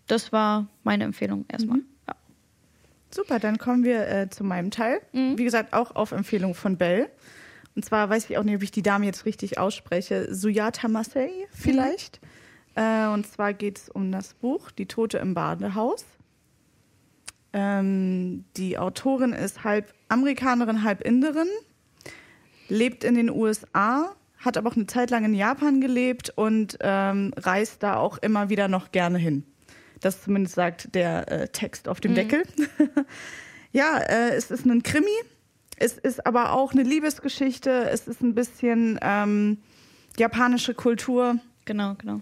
Das 0.08 0.32
war 0.34 0.68
meine 0.84 1.06
Empfehlung 1.06 1.46
erstmal. 1.48 1.80
Ja. 2.08 2.16
Super, 3.12 3.40
dann 3.40 3.58
kommen 3.58 3.84
wir 3.86 4.08
äh, 4.08 4.30
zu 4.30 4.44
meinem 4.44 4.72
Teil. 4.72 5.02
Wie 5.14 5.44
gesagt, 5.44 5.74
auch 5.74 5.96
auf 5.96 6.12
Empfehlung 6.12 6.54
von 6.54 6.78
Bell. 6.78 7.10
Und 7.76 7.86
zwar 7.86 8.10
weiß 8.10 8.30
ich 8.30 8.38
auch 8.38 8.44
nicht, 8.44 8.56
ob 8.56 8.64
ich 8.64 8.72
die 8.72 8.82
Dame 8.82 9.06
jetzt 9.06 9.26
richtig 9.26 9.58
ausspreche. 9.58 10.34
Suyata 10.34 10.88
Masei 10.88 11.30
vielleicht. 11.52 12.20
Äh, 12.76 13.08
und 13.08 13.28
zwar 13.28 13.54
geht 13.54 13.78
es 13.78 13.90
um 13.90 14.12
das 14.12 14.34
Buch 14.34 14.72
Die 14.72 14.88
Tote 14.88 15.18
im 15.18 15.34
Badehaus. 15.34 16.06
Ähm, 17.54 18.46
die 18.56 18.78
Autorin 18.78 19.34
ist 19.34 19.64
halb 19.64 19.94
Amerikanerin, 20.08 20.84
halb 20.84 21.02
Inderin, 21.02 21.50
lebt 22.70 23.04
in 23.04 23.16
den 23.16 23.30
USA, 23.30 24.16
hat 24.38 24.58
aber 24.58 24.70
auch 24.70 24.76
eine 24.76 24.88
Zeit 24.88 25.10
lang 25.10 25.26
in 25.26 25.34
Japan 25.34 25.82
gelebt 25.82 26.30
und 26.30 26.78
ähm, 26.80 27.34
reist 27.36 27.84
da 27.84 27.98
auch 27.98 28.18
immer 28.20 28.50
wieder 28.50 28.70
noch 28.70 28.92
gerne 28.92 29.18
hin. 29.18 29.44
Das 30.00 30.24
zumindest 30.24 30.56
sagt 30.56 30.96
der 30.96 31.32
äh, 31.32 31.48
Text 31.50 31.88
auf 31.88 32.00
dem 32.00 32.16
Deckel. 32.16 32.44
ja, 33.72 34.00
äh, 34.00 34.34
es 34.34 34.50
ist 34.50 34.66
ein 34.66 34.82
Krimi. 34.82 35.10
Es 35.82 35.98
ist 35.98 36.28
aber 36.28 36.54
auch 36.54 36.74
eine 36.74 36.84
Liebesgeschichte, 36.84 37.90
es 37.90 38.08
ist 38.08 38.22
ein 38.22 38.36
bisschen 38.36 39.00
ähm, 39.02 39.58
japanische 40.16 40.76
Kultur. 40.76 41.40
Genau, 41.66 41.96
genau. 41.96 42.22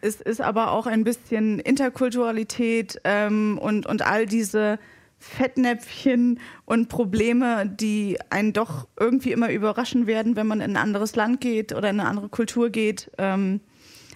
Es 0.00 0.20
ist 0.20 0.40
aber 0.40 0.72
auch 0.72 0.86
ein 0.86 1.04
bisschen 1.04 1.60
Interkulturalität 1.60 3.00
ähm, 3.04 3.56
und, 3.62 3.86
und 3.86 4.02
all 4.02 4.26
diese 4.26 4.80
Fettnäpfchen 5.20 6.40
und 6.64 6.88
Probleme, 6.88 7.68
die 7.68 8.18
einen 8.30 8.52
doch 8.52 8.88
irgendwie 8.98 9.30
immer 9.30 9.52
überraschen 9.52 10.08
werden, 10.08 10.34
wenn 10.34 10.48
man 10.48 10.60
in 10.60 10.72
ein 10.72 10.76
anderes 10.76 11.14
Land 11.14 11.40
geht 11.40 11.72
oder 11.72 11.88
in 11.88 12.00
eine 12.00 12.08
andere 12.08 12.30
Kultur 12.30 12.70
geht. 12.70 13.12
Ähm, 13.16 13.60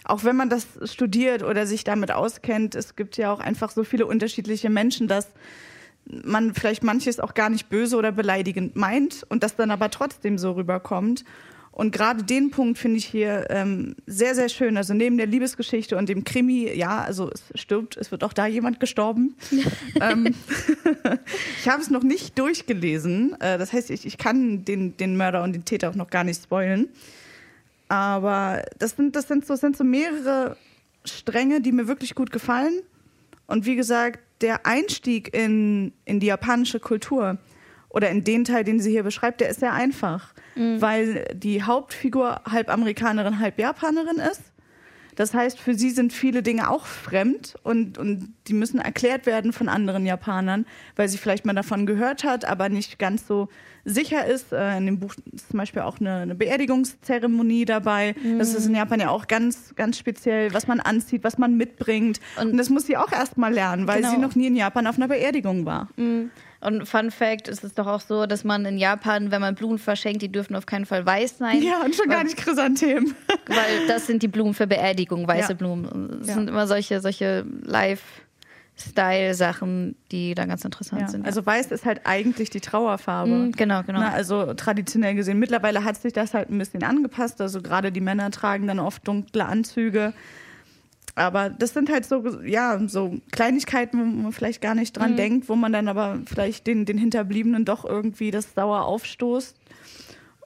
auch 0.02 0.24
wenn 0.24 0.34
man 0.34 0.50
das 0.50 0.66
studiert 0.82 1.44
oder 1.44 1.68
sich 1.68 1.84
damit 1.84 2.10
auskennt, 2.10 2.74
es 2.74 2.96
gibt 2.96 3.16
ja 3.16 3.32
auch 3.32 3.38
einfach 3.38 3.70
so 3.70 3.84
viele 3.84 4.06
unterschiedliche 4.06 4.70
Menschen, 4.70 5.06
dass 5.06 5.28
man 6.08 6.54
vielleicht 6.54 6.84
manches 6.84 7.20
auch 7.20 7.34
gar 7.34 7.50
nicht 7.50 7.68
böse 7.68 7.96
oder 7.96 8.12
beleidigend 8.12 8.76
meint 8.76 9.26
und 9.28 9.42
das 9.42 9.56
dann 9.56 9.70
aber 9.70 9.90
trotzdem 9.90 10.38
so 10.38 10.52
rüberkommt. 10.52 11.24
Und 11.76 11.90
gerade 11.92 12.22
den 12.22 12.50
Punkt 12.50 12.78
finde 12.78 12.96
ich 12.96 13.04
hier 13.04 13.48
ähm, 13.50 13.96
sehr, 14.06 14.34
sehr 14.34 14.48
schön. 14.48 14.78
Also 14.78 14.94
neben 14.94 15.18
der 15.18 15.26
Liebesgeschichte 15.26 15.98
und 15.98 16.08
dem 16.08 16.24
Krimi, 16.24 16.72
ja, 16.72 17.02
also 17.02 17.30
es 17.30 17.42
stirbt, 17.54 17.98
es 17.98 18.10
wird 18.10 18.24
auch 18.24 18.32
da 18.32 18.46
jemand 18.46 18.80
gestorben. 18.80 19.34
ähm, 20.00 20.34
ich 21.60 21.68
habe 21.68 21.82
es 21.82 21.90
noch 21.90 22.02
nicht 22.02 22.38
durchgelesen. 22.38 23.38
Äh, 23.40 23.58
das 23.58 23.74
heißt, 23.74 23.90
ich, 23.90 24.06
ich 24.06 24.16
kann 24.16 24.64
den, 24.64 24.96
den 24.96 25.18
Mörder 25.18 25.42
und 25.42 25.52
den 25.52 25.66
Täter 25.66 25.90
auch 25.90 25.94
noch 25.96 26.08
gar 26.08 26.24
nicht 26.24 26.42
spoilen. 26.42 26.88
Aber 27.88 28.64
das 28.78 28.92
sind, 28.92 29.14
das 29.14 29.28
sind, 29.28 29.46
so, 29.46 29.52
das 29.52 29.60
sind 29.60 29.76
so 29.76 29.84
mehrere 29.84 30.56
Stränge, 31.04 31.60
die 31.60 31.72
mir 31.72 31.86
wirklich 31.88 32.14
gut 32.14 32.32
gefallen. 32.32 32.80
Und 33.46 33.66
wie 33.66 33.76
gesagt, 33.76 34.20
der 34.40 34.66
Einstieg 34.66 35.34
in, 35.34 35.92
in 36.04 36.20
die 36.20 36.26
japanische 36.26 36.80
Kultur 36.80 37.38
oder 37.88 38.10
in 38.10 38.24
den 38.24 38.44
Teil, 38.44 38.64
den 38.64 38.80
sie 38.80 38.90
hier 38.90 39.02
beschreibt, 39.02 39.40
der 39.40 39.48
ist 39.48 39.60
sehr 39.60 39.72
einfach 39.72 40.34
mhm. 40.56 40.80
weil 40.80 41.24
die 41.34 41.62
Hauptfigur 41.62 42.40
halb 42.50 42.68
Amerikanerin, 42.68 43.38
halb 43.38 43.58
Japanerin 43.58 44.16
ist. 44.16 44.42
Das 45.16 45.34
heißt, 45.34 45.58
für 45.58 45.74
sie 45.74 45.90
sind 45.90 46.12
viele 46.12 46.42
Dinge 46.42 46.70
auch 46.70 46.86
fremd 46.86 47.56
und, 47.62 47.98
und 47.98 48.34
die 48.46 48.52
müssen 48.52 48.78
erklärt 48.78 49.26
werden 49.26 49.52
von 49.52 49.68
anderen 49.68 50.06
Japanern, 50.06 50.66
weil 50.94 51.08
sie 51.08 51.18
vielleicht 51.18 51.44
mal 51.44 51.54
davon 51.54 51.86
gehört 51.86 52.22
hat, 52.22 52.44
aber 52.44 52.68
nicht 52.68 52.98
ganz 52.98 53.26
so 53.26 53.48
sicher 53.84 54.26
ist. 54.26 54.52
Äh, 54.52 54.76
in 54.76 54.86
dem 54.86 55.00
Buch 55.00 55.14
ist 55.32 55.48
zum 55.48 55.58
Beispiel 55.58 55.82
auch 55.82 55.98
eine, 56.00 56.16
eine 56.16 56.34
Beerdigungszeremonie 56.34 57.64
dabei. 57.64 58.14
Mhm. 58.22 58.38
Das 58.38 58.54
ist 58.54 58.66
in 58.66 58.74
Japan 58.74 59.00
ja 59.00 59.08
auch 59.08 59.26
ganz, 59.26 59.74
ganz 59.74 59.98
speziell, 59.98 60.52
was 60.52 60.66
man 60.66 60.80
anzieht, 60.80 61.24
was 61.24 61.38
man 61.38 61.56
mitbringt. 61.56 62.20
Und, 62.38 62.52
und 62.52 62.58
das 62.58 62.68
muss 62.68 62.86
sie 62.86 62.96
auch 62.96 63.12
erst 63.12 63.38
mal 63.38 63.52
lernen, 63.52 63.88
weil 63.88 64.02
genau. 64.02 64.10
sie 64.10 64.18
noch 64.18 64.34
nie 64.34 64.48
in 64.48 64.56
Japan 64.56 64.86
auf 64.86 64.96
einer 64.96 65.08
Beerdigung 65.08 65.64
war. 65.64 65.88
Mhm. 65.96 66.30
Und 66.66 66.86
Fun 66.88 67.12
Fact 67.12 67.46
ist 67.46 67.62
es 67.62 67.74
doch 67.74 67.86
auch 67.86 68.00
so, 68.00 68.26
dass 68.26 68.42
man 68.42 68.64
in 68.64 68.76
Japan, 68.76 69.30
wenn 69.30 69.40
man 69.40 69.54
Blumen 69.54 69.78
verschenkt, 69.78 70.22
die 70.22 70.32
dürfen 70.32 70.56
auf 70.56 70.66
keinen 70.66 70.84
Fall 70.84 71.06
weiß 71.06 71.38
sein. 71.38 71.62
Ja, 71.62 71.82
und 71.84 71.94
schon 71.94 72.08
gar 72.08 72.24
nicht 72.24 72.36
Chrysanthemen. 72.36 73.14
Weil 73.46 73.86
das 73.86 74.08
sind 74.08 74.20
die 74.20 74.26
Blumen 74.26 74.52
für 74.52 74.66
Beerdigung, 74.66 75.28
weiße 75.28 75.50
ja. 75.50 75.54
Blumen. 75.54 76.16
Das 76.18 76.26
ja. 76.26 76.34
sind 76.34 76.48
immer 76.48 76.66
solche, 76.66 77.00
solche 77.00 77.46
Live-Style-Sachen, 77.62 79.94
die 80.10 80.34
da 80.34 80.44
ganz 80.46 80.64
interessant 80.64 81.02
ja. 81.02 81.08
sind. 81.08 81.24
Also 81.24 81.46
weiß 81.46 81.70
ist 81.70 81.84
halt 81.84 82.00
eigentlich 82.02 82.50
die 82.50 82.60
Trauerfarbe. 82.60 83.30
Mhm, 83.30 83.52
genau, 83.52 83.84
genau. 83.84 84.00
Na, 84.00 84.10
also 84.10 84.52
traditionell 84.54 85.14
gesehen. 85.14 85.38
Mittlerweile 85.38 85.84
hat 85.84 85.98
sich 85.98 86.14
das 86.14 86.34
halt 86.34 86.50
ein 86.50 86.58
bisschen 86.58 86.82
angepasst. 86.82 87.40
Also 87.40 87.62
gerade 87.62 87.92
die 87.92 88.00
Männer 88.00 88.32
tragen 88.32 88.66
dann 88.66 88.80
oft 88.80 89.06
dunkle 89.06 89.44
Anzüge. 89.44 90.14
Aber 91.16 91.48
das 91.48 91.72
sind 91.72 91.90
halt 91.90 92.04
so, 92.04 92.42
ja, 92.42 92.78
so 92.88 93.16
Kleinigkeiten, 93.32 93.98
wo 93.98 94.04
man 94.04 94.32
vielleicht 94.32 94.60
gar 94.60 94.74
nicht 94.74 94.96
dran 94.96 95.12
mhm. 95.12 95.16
denkt, 95.16 95.48
wo 95.48 95.56
man 95.56 95.72
dann 95.72 95.88
aber 95.88 96.20
vielleicht 96.26 96.66
den, 96.66 96.84
den 96.84 96.98
Hinterbliebenen 96.98 97.64
doch 97.64 97.86
irgendwie 97.86 98.30
das 98.30 98.52
sauer 98.54 98.84
aufstoßt. 98.84 99.56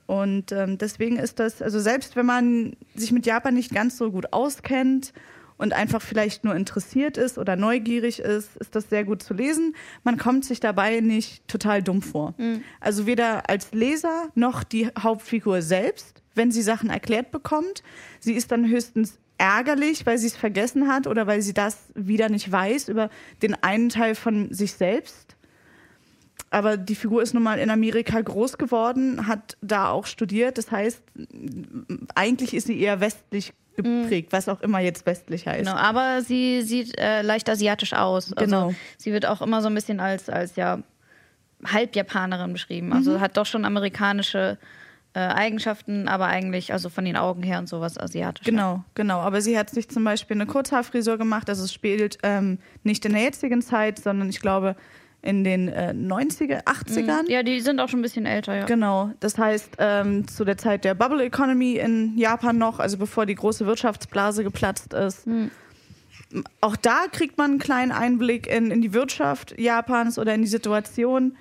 Und 0.07 0.53
ähm, 0.53 0.79
deswegen 0.79 1.17
ist 1.17 1.41
das, 1.41 1.61
also 1.61 1.81
selbst 1.81 2.15
wenn 2.15 2.27
man 2.27 2.77
sich 2.95 3.11
mit 3.11 3.27
Japan 3.27 3.55
nicht 3.55 3.75
ganz 3.75 3.99
so 3.99 4.13
gut 4.13 4.33
auskennt 4.33 5.13
und 5.59 5.73
einfach 5.73 6.03
vielleicht 6.03 6.45
nur 6.45 6.55
interessiert 6.55 7.17
ist 7.17 7.37
oder 7.37 7.57
neugierig 7.57 8.21
ist, 8.21 8.57
ist 8.57 8.75
das 8.77 8.89
sehr 8.89 9.05
gut 9.05 9.25
zu 9.25 9.35
lesen. 9.35 9.75
Man 10.05 10.19
kommt 10.19 10.45
sich 10.45 10.61
dabei 10.61 11.01
nicht 11.01 11.47
total 11.49 11.83
dumm 11.83 12.01
vor. 12.01 12.35
Mhm. 12.39 12.63
Also 12.79 13.07
weder 13.07 13.51
als 13.51 13.73
Leser 13.73 14.29
noch 14.37 14.63
die 14.63 14.89
Hauptfigur 14.97 15.63
selbst, 15.63 16.23
wenn 16.37 16.53
sie 16.53 16.63
Sachen 16.63 16.91
erklärt 16.91 17.33
bekommt. 17.33 17.83
Sie 18.21 18.35
ist 18.35 18.53
dann 18.53 18.69
höchstens 18.69 19.19
ärgerlich, 19.41 20.05
weil 20.07 20.19
sie 20.19 20.27
es 20.27 20.37
vergessen 20.37 20.87
hat 20.87 21.07
oder 21.07 21.27
weil 21.27 21.41
sie 21.41 21.55
das 21.55 21.79
wieder 21.95 22.29
nicht 22.29 22.53
weiß 22.53 22.89
über 22.89 23.09
den 23.43 23.61
einen 23.63 23.89
Teil 23.89 24.15
von 24.15 24.53
sich 24.53 24.75
selbst. 24.75 25.37
Aber 26.51 26.77
die 26.77 26.95
Figur 26.95 27.23
ist 27.23 27.33
nun 27.33 27.43
mal 27.43 27.59
in 27.59 27.71
Amerika 27.71 28.21
groß 28.21 28.59
geworden, 28.59 29.27
hat 29.27 29.57
da 29.63 29.89
auch 29.89 30.07
studiert. 30.07 30.59
Das 30.59 30.71
heißt, 30.71 31.03
eigentlich 32.15 32.55
ist 32.55 32.67
sie 32.67 32.79
eher 32.79 33.01
westlich 33.01 33.53
geprägt, 33.77 34.33
mm. 34.33 34.37
was 34.37 34.49
auch 34.49 34.61
immer 34.61 34.81
jetzt 34.81 35.07
westlich 35.07 35.47
heißt. 35.47 35.65
Genau, 35.65 35.77
aber 35.77 36.23
sie 36.23 36.63
sieht 36.63 36.99
äh, 36.99 37.23
leicht 37.23 37.49
asiatisch 37.49 37.93
aus. 37.93 38.33
Also 38.33 38.45
genau. 38.45 38.75
Sie 38.99 39.13
wird 39.13 39.27
auch 39.27 39.41
immer 39.41 39.63
so 39.63 39.69
ein 39.69 39.75
bisschen 39.75 40.01
als, 40.01 40.29
als 40.29 40.57
ja, 40.57 40.81
Halbjapanerin 41.65 42.53
beschrieben. 42.53 42.93
Also 42.93 43.13
mhm. 43.13 43.21
hat 43.21 43.37
doch 43.37 43.47
schon 43.47 43.65
amerikanische 43.65 44.59
äh, 45.13 45.21
Eigenschaften, 45.21 46.07
aber 46.07 46.27
eigentlich, 46.27 46.73
also 46.73 46.89
von 46.89 47.05
den 47.05 47.17
Augen 47.17 47.43
her 47.43 47.59
und 47.59 47.69
sowas 47.69 47.99
asiatisch. 47.99 48.45
Genau, 48.45 48.85
genau. 48.95 49.19
Aber 49.19 49.41
sie 49.41 49.59
hat 49.59 49.71
sich 49.71 49.89
zum 49.89 50.05
Beispiel 50.05 50.37
eine 50.37 50.47
Kurzhaarfrisur 50.47 51.19
gemacht. 51.19 51.49
Also 51.49 51.65
es 51.65 51.73
spielt 51.73 52.19
ähm, 52.23 52.59
nicht 52.85 53.05
in 53.05 53.13
der 53.13 53.23
jetzigen 53.23 53.61
Zeit, 53.61 53.99
sondern 53.99 54.29
ich 54.29 54.41
glaube 54.41 54.77
in 55.23 55.45
den 55.45 55.69
äh, 55.69 55.93
90er, 55.95 56.65
80ern. 56.65 57.29
Ja, 57.29 57.43
die 57.43 57.61
sind 57.61 57.81
auch 57.81 57.89
schon 57.89 58.01
ein 58.01 58.03
bisschen 58.03 58.25
älter, 58.25 58.57
ja. 58.57 58.65
Genau. 58.67 59.11
Das 59.21 59.37
heißt, 59.37 59.77
ähm, 59.79 60.27
zu 60.29 60.45
der 60.45 60.57
Zeit 60.57 60.85
der 60.85 60.95
Bubble 60.95 61.23
Economy 61.23 61.75
in 61.75 62.17
Japan 62.17 62.57
noch, 62.57 62.79
also 62.79 62.97
bevor 62.97 63.27
die 63.27 63.35
große 63.35 63.67
Wirtschaftsblase 63.67 64.45
geplatzt 64.45 64.95
ist. 64.95 65.27
Mhm. 65.27 65.51
Auch 66.61 66.77
da 66.77 67.07
kriegt 67.11 67.37
man 67.37 67.51
einen 67.51 67.61
kleinen 67.61 67.93
Einblick 67.93 68.47
in, 68.47 68.71
in 68.71 68.81
die 68.81 68.93
Wirtschaft 68.93 69.59
Japans 69.59 70.19
oder 70.19 70.35
in 70.35 70.43
die 70.43 70.49
Situation 70.49 71.37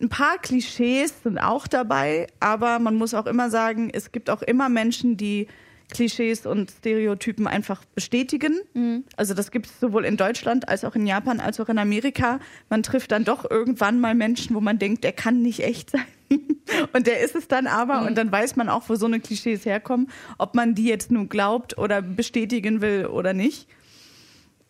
ein 0.00 0.08
paar 0.08 0.38
Klischees 0.38 1.22
sind 1.22 1.38
auch 1.38 1.66
dabei, 1.66 2.28
aber 2.40 2.78
man 2.78 2.94
muss 2.94 3.14
auch 3.14 3.26
immer 3.26 3.50
sagen, 3.50 3.90
es 3.92 4.12
gibt 4.12 4.30
auch 4.30 4.42
immer 4.42 4.68
Menschen, 4.68 5.16
die 5.16 5.48
Klischees 5.90 6.44
und 6.44 6.70
Stereotypen 6.70 7.46
einfach 7.46 7.82
bestätigen. 7.94 8.60
Mhm. 8.74 9.04
Also 9.16 9.34
das 9.34 9.50
gibt 9.50 9.66
es 9.66 9.80
sowohl 9.80 10.04
in 10.04 10.16
Deutschland 10.16 10.68
als 10.68 10.84
auch 10.84 10.94
in 10.94 11.06
Japan 11.06 11.40
als 11.40 11.58
auch 11.60 11.68
in 11.68 11.78
Amerika. 11.78 12.40
Man 12.68 12.82
trifft 12.82 13.10
dann 13.10 13.24
doch 13.24 13.50
irgendwann 13.50 13.98
mal 13.98 14.14
Menschen, 14.14 14.54
wo 14.54 14.60
man 14.60 14.78
denkt, 14.78 15.02
der 15.04 15.12
kann 15.12 15.40
nicht 15.40 15.64
echt 15.64 15.90
sein. 15.90 16.04
und 16.92 17.06
der 17.06 17.20
ist 17.20 17.34
es 17.34 17.48
dann 17.48 17.66
aber. 17.66 18.02
Mhm. 18.02 18.06
Und 18.08 18.18
dann 18.18 18.30
weiß 18.30 18.56
man 18.56 18.68
auch, 18.68 18.88
wo 18.88 18.96
so 18.96 19.06
eine 19.06 19.20
Klischees 19.20 19.64
herkommen, 19.64 20.10
ob 20.36 20.54
man 20.54 20.74
die 20.74 20.84
jetzt 20.84 21.10
nun 21.10 21.28
glaubt 21.28 21.78
oder 21.78 22.02
bestätigen 22.02 22.82
will 22.82 23.06
oder 23.06 23.32
nicht. 23.32 23.66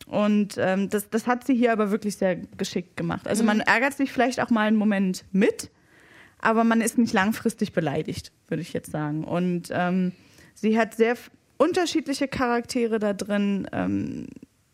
Und 0.08 0.56
ähm, 0.58 0.88
das, 0.88 1.10
das 1.10 1.26
hat 1.26 1.44
sie 1.44 1.54
hier 1.54 1.72
aber 1.72 1.90
wirklich 1.90 2.16
sehr 2.16 2.36
geschickt 2.36 2.96
gemacht. 2.96 3.28
Also 3.28 3.44
man 3.44 3.58
mhm. 3.58 3.64
ärgert 3.66 3.94
sich 3.94 4.10
vielleicht 4.10 4.40
auch 4.40 4.50
mal 4.50 4.66
einen 4.66 4.76
Moment 4.76 5.24
mit, 5.32 5.70
aber 6.40 6.64
man 6.64 6.80
ist 6.80 6.98
nicht 6.98 7.12
langfristig 7.12 7.72
beleidigt, 7.72 8.32
würde 8.48 8.62
ich 8.62 8.72
jetzt 8.72 8.90
sagen. 8.90 9.24
Und 9.24 9.68
ähm, 9.70 10.12
sie 10.54 10.78
hat 10.78 10.94
sehr 10.94 11.16
unterschiedliche 11.58 12.26
Charaktere 12.28 12.98
da 12.98 13.12
drin. 13.12 13.68
Ähm, 13.72 14.28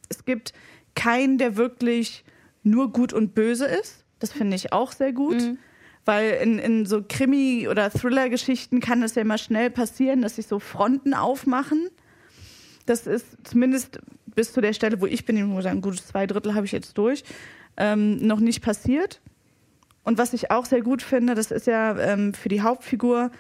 es 0.09 0.25
gibt 0.25 0.53
keinen, 0.95 1.39
der 1.39 1.57
wirklich 1.57 2.25
nur 2.63 2.93
gut 2.93 3.13
und 3.13 3.35
böse 3.35 3.67
ist. 3.67 4.05
Das 4.21 4.33
finde 4.33 4.57
ich 4.57 4.73
auch 4.73 4.93
sehr 4.93 5.13
gut. 5.13 5.41
Mhm. 5.41 5.59
Weil 6.05 6.33
in, 6.43 6.59
in 6.59 6.87
so 6.87 7.03
Krimi- 7.03 7.67
oder 7.67 7.91
Thriller-Geschichten 7.91 8.81
kann 8.81 9.03
es 9.03 9.15
ja 9.15 9.23
immer 9.23 9.39
schnell 9.39 9.71
passieren, 9.71 10.21
dass 10.21 10.37
sich 10.37 10.47
so 10.47 10.59
Fronten 10.59 11.15
aufmachen. 11.15 11.89
Das 12.87 13.07
ist 13.07 13.27
zumindest 13.45 13.99
bis 14.35 14.53
zu 14.53 14.61
der 14.61 14.73
Stelle, 14.73 15.01
wo 15.01 15.07
ich 15.07 15.25
bin, 15.25 15.37
ich 15.37 15.45
muss 15.45 15.65
sagen, 15.65 15.81
gut 15.81 15.99
zwei 15.99 16.27
Drittel 16.27 16.55
habe 16.55 16.67
ich 16.67 16.73
jetzt 16.73 16.99
durch, 16.99 17.25
ähm, 17.77 18.27
noch 18.27 18.41
nicht 18.41 18.63
passiert. 18.63 19.21
Und 20.03 20.19
was 20.19 20.33
ich 20.35 20.51
auch 20.51 20.67
sehr 20.67 20.83
gut 20.83 21.03
finde, 21.03 21.35
das 21.35 21.51
ist 21.51 21.67
ja 21.67 21.99
ähm, 21.99 22.35
für 22.35 22.49
die 22.49 22.61
Hauptfigur 22.61 23.31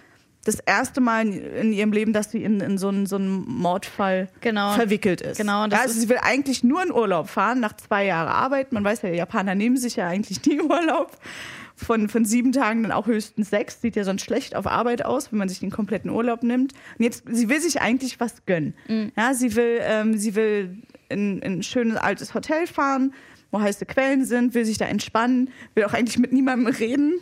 das 0.45 0.61
erste 0.61 1.01
Mal 1.01 1.29
in, 1.29 1.73
ihrem 1.73 1.93
Leben, 1.93 2.13
dass 2.13 2.31
sie 2.31 2.43
in, 2.43 2.61
in 2.61 2.79
so, 2.79 2.89
einen, 2.89 3.07
so 3.07 3.17
einen 3.17 3.45
Mordfall 3.49 4.29
genau. 4.41 4.73
verwickelt 4.73 5.21
ist. 5.21 5.39
Genau, 5.39 5.63
also 5.63 5.77
ist 5.77 6.01
sie 6.01 6.09
will 6.09 6.19
eigentlich 6.21 6.63
nur 6.63 6.83
in 6.83 6.93
Urlaub 6.93 7.29
fahren, 7.29 7.61
nach 7.61 7.75
zwei 7.77 8.05
Jahren 8.05 8.29
Arbeit. 8.29 8.73
Man 8.73 8.85
weiß 8.85 9.03
ja, 9.03 9.11
die 9.11 9.17
Japaner 9.17 9.55
nehmen 9.55 9.77
sich 9.77 9.97
ja 9.97 10.09
eigentlich 10.09 10.45
nie 10.47 10.61
Urlaub 10.61 11.17
von, 11.76 12.09
von 12.09 12.25
sieben 12.25 12.52
Tagen 12.52 12.83
dann 12.83 12.93
auch 12.93 13.07
höchstens 13.07 13.50
sechs. 13.50 13.81
Sieht 13.81 13.97
ja 13.97 14.04
sonst 14.04 14.23
schlecht 14.23 14.54
auf 14.54 14.66
Arbeit 14.66 15.04
aus, 15.04 15.33
wenn 15.33 15.38
man 15.38 15.49
sich 15.49 15.61
den 15.61 15.71
kompletten 15.71 16.11
Urlaub 16.11 16.43
nimmt. 16.43 16.73
Und 16.99 17.04
jetzt, 17.04 17.25
sie 17.31 17.49
will 17.49 17.61
sich 17.61 17.81
eigentlich 17.81 18.21
was 18.21 18.47
gönnen. 18.47 18.75
Mhm. 18.88 19.12
Ja, 19.16 19.35
sie 19.35 19.57
will, 19.57 19.81
ähm, 19.83 20.16
sie 20.16 20.35
will 20.35 20.78
in, 21.09 21.40
in 21.40 21.59
ein 21.59 21.62
schönes 21.62 21.97
altes 21.97 22.35
Hotel 22.35 22.66
fahren, 22.66 23.12
wo 23.50 23.61
heiße 23.61 23.87
Quellen 23.87 24.25
sind, 24.25 24.54
will 24.54 24.64
sich 24.64 24.78
da 24.78 24.87
entspannen, 24.87 25.50
will 25.75 25.85
auch 25.85 25.93
eigentlich 25.93 26.19
mit 26.19 26.33
niemandem 26.33 26.73
reden. 26.75 27.14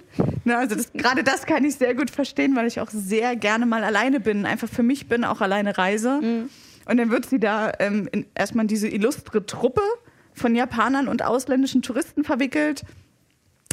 Ne, 0.45 0.57
also 0.57 0.75
das, 0.75 0.93
gerade 0.93 1.23
das 1.23 1.47
kann 1.47 1.65
ich 1.65 1.77
sehr 1.77 1.95
gut 1.95 2.11
verstehen, 2.11 2.57
weil 2.57 2.67
ich 2.67 2.81
auch 2.81 2.91
sehr 2.91 3.37
gerne 3.37 3.67
mal 3.67 3.85
alleine 3.85 4.21
bin, 4.21 4.47
einfach 4.47 4.69
für 4.69 4.83
mich 4.83 5.09
bin, 5.09 5.25
auch 5.25 5.41
alleine 5.41 5.77
reise. 5.77 6.21
Mhm. 6.23 6.51
Und 6.87 6.97
dann 6.97 7.11
wird 7.11 7.27
sie 7.27 7.39
da 7.39 7.73
ähm, 7.79 8.09
in, 8.13 8.27
erstmal 8.35 8.65
in 8.65 8.69
diese 8.69 8.89
illustre 8.89 9.47
Truppe 9.47 9.83
von 10.33 10.57
Japanern 10.57 11.09
und 11.09 11.23
ausländischen 11.23 11.83
Touristen 11.83 12.25
verwickelt 12.25 12.83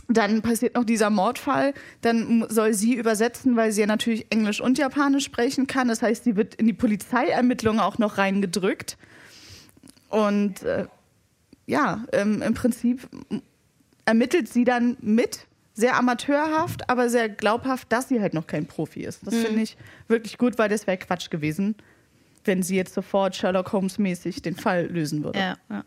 dann 0.09 0.41
passiert 0.41 0.75
noch 0.75 0.83
dieser 0.83 1.09
Mordfall. 1.09 1.73
Dann 2.01 2.45
soll 2.49 2.73
sie 2.73 2.95
übersetzen, 2.95 3.55
weil 3.55 3.71
sie 3.71 3.81
ja 3.81 3.87
natürlich 3.87 4.25
Englisch 4.31 4.59
und 4.59 4.77
Japanisch 4.77 5.23
sprechen 5.23 5.67
kann. 5.67 5.87
Das 5.87 6.01
heißt, 6.01 6.23
sie 6.23 6.35
wird 6.35 6.55
in 6.55 6.67
die 6.67 6.73
Polizeiermittlungen 6.73 7.79
auch 7.79 7.99
noch 7.99 8.17
reingedrückt. 8.17 8.97
Und 10.09 10.63
äh, 10.63 10.87
ja, 11.67 12.03
ähm, 12.11 12.41
im 12.41 12.55
Prinzip 12.55 13.07
ermittelt 14.05 14.49
sie 14.49 14.63
dann 14.63 14.97
mit, 15.01 15.45
sehr 15.79 15.95
amateurhaft, 15.95 16.89
aber 16.89 17.09
sehr 17.09 17.29
glaubhaft, 17.29 17.91
dass 17.91 18.09
sie 18.09 18.19
halt 18.19 18.33
noch 18.33 18.47
kein 18.47 18.65
Profi 18.65 19.01
ist. 19.01 19.25
Das 19.25 19.33
mhm. 19.33 19.41
finde 19.41 19.61
ich 19.61 19.77
wirklich 20.07 20.37
gut, 20.37 20.57
weil 20.57 20.67
das 20.67 20.87
wäre 20.87 20.97
Quatsch 20.97 21.29
gewesen, 21.29 21.75
wenn 22.43 22.63
sie 22.63 22.75
jetzt 22.75 22.93
sofort 22.93 23.35
Sherlock 23.35 23.71
Holmes 23.71 23.97
mäßig 23.97 24.41
den 24.41 24.55
Fall 24.55 24.87
lösen 24.87 25.23
würde. 25.23 25.39
Ja, 25.39 25.55
ja. 25.69 25.85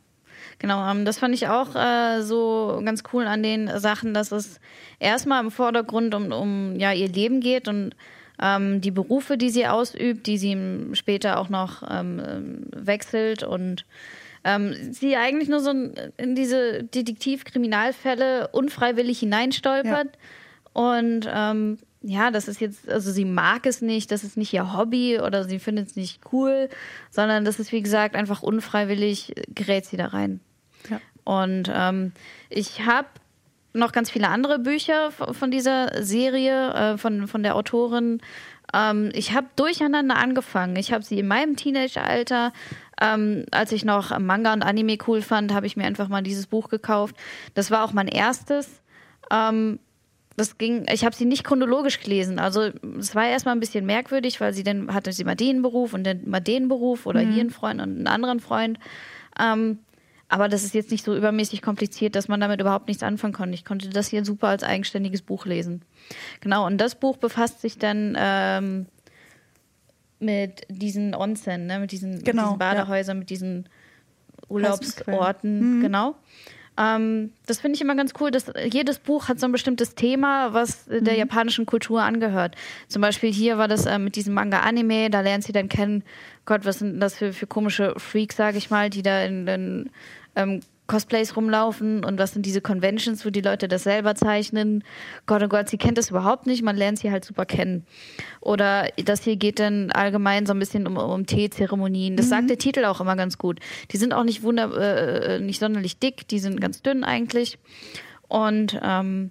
Genau, 0.58 0.88
ähm, 0.90 1.04
das 1.04 1.18
fand 1.18 1.34
ich 1.34 1.49
auch 1.49 1.75
äh, 1.75 2.22
so 2.22 2.80
ganz 2.84 3.02
cool 3.12 3.26
an 3.26 3.42
den 3.42 3.70
Sachen, 3.78 4.14
dass 4.14 4.32
es 4.32 4.61
erstmal 4.99 5.42
im 5.42 5.50
Vordergrund 5.50 6.14
um, 6.14 6.32
um 6.32 6.76
ja, 6.78 6.92
ihr 6.92 7.08
Leben 7.08 7.40
geht 7.40 7.68
und 7.68 7.94
ähm, 8.40 8.80
die 8.80 8.90
Berufe, 8.90 9.37
die 9.37 9.50
sie 9.50 9.66
ausübt, 9.66 10.26
die 10.26 10.38
sie 10.38 10.56
später 10.94 11.38
auch 11.38 11.49
noch 11.49 11.82
ähm, 11.88 12.66
wechselt 12.75 13.42
und 13.42 13.84
ähm, 14.44 14.75
sie 14.92 15.16
eigentlich 15.16 15.49
nur 15.49 15.61
so 15.61 15.70
in 15.70 16.34
diese 16.34 16.82
Detektiv-Kriminalfälle 16.82 18.49
unfreiwillig 18.49 19.20
hineinstolpert. 19.20 20.08
Ja. 20.16 20.72
Und 20.72 21.28
ähm, 21.32 21.78
ja, 22.02 22.30
das 22.30 22.49
ist 22.49 22.61
jetzt, 22.61 22.88
also 22.88 23.11
sie 23.11 23.25
mag 23.25 23.66
es 23.66 23.80
nicht, 23.80 24.11
das 24.11 24.25
ist 24.25 24.37
nicht 24.37 24.52
ihr 24.52 24.76
Hobby 24.76 25.21
oder 25.21 25.44
sie 25.44 25.59
findet 25.59 25.88
es 25.88 25.97
nicht 25.97 26.21
cool, 26.32 26.68
sondern 27.11 27.44
das 27.44 27.61
ist, 27.61 27.73
wie 27.73 27.82
gesagt, 27.82 28.16
einfach 28.16 28.42
unfreiwillig 28.42 29.35
gerät 29.54 29.87
sie 29.87 29.97
da 29.97 30.06
rein. 30.06 30.40
Ja. 30.90 31.00
Und 31.25 31.71
ähm, 31.73 32.12
ich 32.50 32.85
habe 32.85 33.09
noch 33.73 33.92
ganz 33.92 34.11
viele 34.11 34.28
andere 34.28 34.59
Bücher 34.59 35.11
von 35.12 35.50
dieser 35.50 36.02
Serie, 36.02 36.73
äh, 36.75 36.99
von, 36.99 37.26
von 37.26 37.42
der 37.42 37.56
Autorin. 37.56 38.21
Ähm, 38.75 39.11
ich 39.14 39.32
habe 39.32 39.47
durcheinander 39.56 40.16
angefangen. 40.16 40.76
Ich 40.76 40.92
habe 40.92 41.04
sie 41.04 41.18
in 41.18 41.28
meinem 41.28 41.56
Teenageralter, 41.56 42.52
ähm, 43.00 43.47
als 43.50 43.73
ich 43.73 43.85
noch 43.85 44.18
Manga 44.18 44.52
und 44.52 44.62
Anime 44.62 44.99
cool 45.06 45.23
fand, 45.23 45.54
habe 45.54 45.66
ich 45.66 45.76
mir 45.76 45.85
einfach 45.85 46.09
mal 46.09 46.23
dieses 46.23 46.47
Buch 46.47 46.68
gekauft. 46.68 47.16
Das 47.54 47.71
war 47.71 47.85
auch 47.85 47.92
mein 47.92 48.09
erstes. 48.09 48.82
Ähm, 49.30 49.78
das 50.42 50.58
ging, 50.58 50.87
ich 50.92 51.04
habe 51.04 51.14
sie 51.14 51.25
nicht 51.25 51.44
chronologisch 51.44 52.00
gelesen. 52.00 52.38
Also 52.38 52.70
es 52.99 53.14
war 53.14 53.26
erstmal 53.26 53.54
ein 53.54 53.61
bisschen 53.61 53.87
merkwürdig, 53.87 54.40
weil 54.40 54.52
sie 54.52 54.64
dann 54.64 54.92
hatte 54.92 55.12
sie 55.12 55.25
mal 55.25 55.37
den 55.37 55.62
Beruf 55.62 55.94
und 55.94 56.04
dann 56.04 56.28
mal 56.28 56.40
den 56.40 56.68
Beruf 56.68 57.06
oder 57.06 57.22
mhm. 57.22 57.32
hier 57.32 57.40
einen 57.42 57.50
Freund 57.50 57.80
und 57.80 57.96
einen 57.96 58.06
anderen 58.08 58.40
Freund. 58.40 58.78
Ähm, 59.38 59.78
aber 60.28 60.49
das 60.49 60.64
ist 60.64 60.75
jetzt 60.75 60.90
nicht 60.90 61.04
so 61.04 61.14
übermäßig 61.14 61.62
kompliziert, 61.62 62.16
dass 62.16 62.26
man 62.26 62.40
damit 62.40 62.61
überhaupt 62.61 62.88
nichts 62.88 63.02
anfangen 63.02 63.34
konnte. 63.34 63.54
Ich 63.54 63.64
konnte 63.64 63.88
das 63.90 64.08
hier 64.08 64.25
super 64.25 64.49
als 64.49 64.62
eigenständiges 64.62 65.22
Buch 65.22 65.46
lesen. 65.46 65.82
Genau, 66.40 66.66
und 66.66 66.78
das 66.78 66.94
Buch 66.94 67.18
befasst 67.18 67.61
sich 67.61 67.78
dann 67.78 68.16
ähm, 68.18 68.87
mit 70.18 70.66
diesen 70.68 71.14
Onsen, 71.14 71.66
ne? 71.66 71.78
mit, 71.78 71.92
diesen, 71.92 72.25
genau, 72.25 72.42
mit 72.42 72.50
diesen 72.50 72.58
Badehäusern, 72.58 73.16
ja. 73.16 73.20
mit 73.20 73.30
diesen 73.30 73.68
Urlaubsorten, 74.49 75.78
mhm. 75.78 75.80
genau. 75.82 76.16
Ähm, 76.79 77.33
das 77.47 77.61
finde 77.61 77.76
ich 77.76 77.83
immer 77.83 77.95
ganz 77.95 78.12
cool, 78.21 78.31
dass 78.31 78.50
jedes 78.71 78.99
Buch 78.99 79.29
hat 79.29 79.38
so 79.38 79.47
ein 79.47 79.52
bestimmtes 79.52 79.95
Thema, 79.95 80.55
was 80.55 80.87
der 80.87 81.00
mhm. 81.00 81.19
japanischen 81.19 81.67
Kultur 81.67 82.02
angehört. 82.02 82.57
Zum 82.88 83.02
Beispiel 83.02 83.33
hier 83.33 83.59
war 83.59 83.69
das 83.69 83.87
äh, 83.87 83.99
mit 83.99 84.17
diesem 84.17 84.35
Manga-Anime, 84.35 85.11
da 85.11 85.21
lernt 85.21 85.45
sie 85.45 85.52
dann 85.52 85.69
kennen, 85.69 86.02
Gott, 86.45 86.64
was 86.64 86.79
sind 86.79 86.99
das 87.00 87.17
für, 87.17 87.33
für 87.33 87.47
komische 87.47 87.95
Freaks, 87.99 88.37
sage 88.37 88.59
ich 88.59 88.71
mal, 88.71 88.91
die 88.91 89.02
da 89.02 89.23
in, 89.23 89.47
in 89.47 89.91
ähm, 90.35 90.61
Cosplays 90.92 91.37
rumlaufen 91.37 92.04
und 92.04 92.18
was 92.18 92.32
sind 92.32 92.44
diese 92.44 92.61
Conventions, 92.61 93.25
wo 93.25 93.30
die 93.30 93.40
Leute 93.40 93.66
das 93.66 93.84
selber 93.84 94.14
zeichnen. 94.14 94.84
Gott 95.25 95.42
oh 95.42 95.49
Gott, 95.49 95.70
sie 95.70 95.78
kennt 95.78 95.96
das 95.96 96.11
überhaupt 96.11 96.46
nicht, 96.46 96.62
man 96.62 96.76
lernt 96.76 96.99
sie 96.99 97.11
halt 97.11 97.25
super 97.25 97.46
kennen. 97.46 97.87
Oder 98.42 98.88
das 99.02 99.25
hier 99.25 99.37
geht 99.37 99.58
dann 99.58 99.90
allgemein 99.90 100.45
so 100.45 100.52
ein 100.52 100.58
bisschen 100.58 100.86
um, 100.86 100.99
um 100.99 101.25
Teezeremonien. 101.25 102.17
Das 102.17 102.26
mhm. 102.26 102.30
sagt 102.30 102.50
der 102.50 102.58
Titel 102.58 102.84
auch 102.84 103.00
immer 103.00 103.17
ganz 103.17 103.38
gut. 103.38 103.58
Die 103.90 103.97
sind 103.97 104.12
auch 104.12 104.25
nicht 104.25 104.43
wunder, 104.43 104.71
äh, 104.76 105.40
nicht 105.40 105.60
sonderlich 105.60 105.99
dick, 105.99 106.28
die 106.28 106.38
sind 106.38 106.60
ganz 106.60 106.82
dünn 106.82 107.04
eigentlich. 107.04 107.58
Und 108.28 108.78
ähm, 108.82 109.30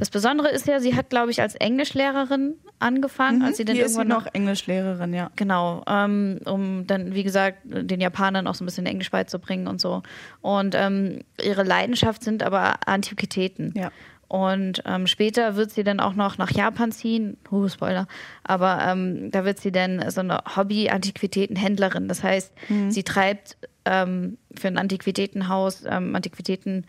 das 0.00 0.10
Besondere 0.10 0.48
ist 0.48 0.66
ja, 0.66 0.80
sie 0.80 0.96
hat, 0.96 1.10
glaube 1.10 1.30
ich, 1.30 1.40
als 1.40 1.54
Englischlehrerin 1.54 2.54
angefangen, 2.78 3.40
mhm, 3.40 3.44
als 3.44 3.58
sie 3.58 3.66
dann 3.66 3.76
hier 3.76 3.84
irgendwann 3.84 4.08
ist 4.08 4.14
sie 4.16 4.24
noch 4.24 4.34
Englischlehrerin, 4.34 5.12
ja. 5.12 5.30
Genau, 5.36 5.84
ähm, 5.86 6.40
um 6.46 6.86
dann, 6.86 7.14
wie 7.14 7.22
gesagt, 7.22 7.58
den 7.64 8.00
Japanern 8.00 8.46
auch 8.46 8.54
so 8.54 8.64
ein 8.64 8.66
bisschen 8.66 8.86
Englisch 8.86 9.10
beizubringen 9.10 9.68
und 9.68 9.80
so. 9.80 10.02
Und 10.40 10.74
ähm, 10.74 11.20
ihre 11.42 11.64
Leidenschaft 11.64 12.24
sind 12.24 12.42
aber 12.42 12.88
Antiquitäten. 12.88 13.74
Ja. 13.76 13.92
Und 14.26 14.82
ähm, 14.86 15.06
später 15.06 15.56
wird 15.56 15.70
sie 15.70 15.84
dann 15.84 16.00
auch 16.00 16.14
noch 16.14 16.38
nach 16.38 16.50
Japan 16.50 16.92
ziehen. 16.92 17.36
Uh, 17.50 17.68
Spoiler. 17.68 18.06
Aber 18.44 18.78
ähm, 18.86 19.30
da 19.32 19.44
wird 19.44 19.58
sie 19.58 19.72
dann 19.72 20.08
so 20.10 20.20
eine 20.20 20.38
Hobby-Antiquitätenhändlerin. 20.56 22.08
Das 22.08 22.22
heißt, 22.22 22.52
mhm. 22.68 22.90
sie 22.90 23.02
treibt 23.02 23.58
ähm, 23.84 24.38
für 24.54 24.68
ein 24.68 24.78
Antiquitätenhaus 24.78 25.84
ähm, 25.84 26.14
Antiquitäten 26.14 26.86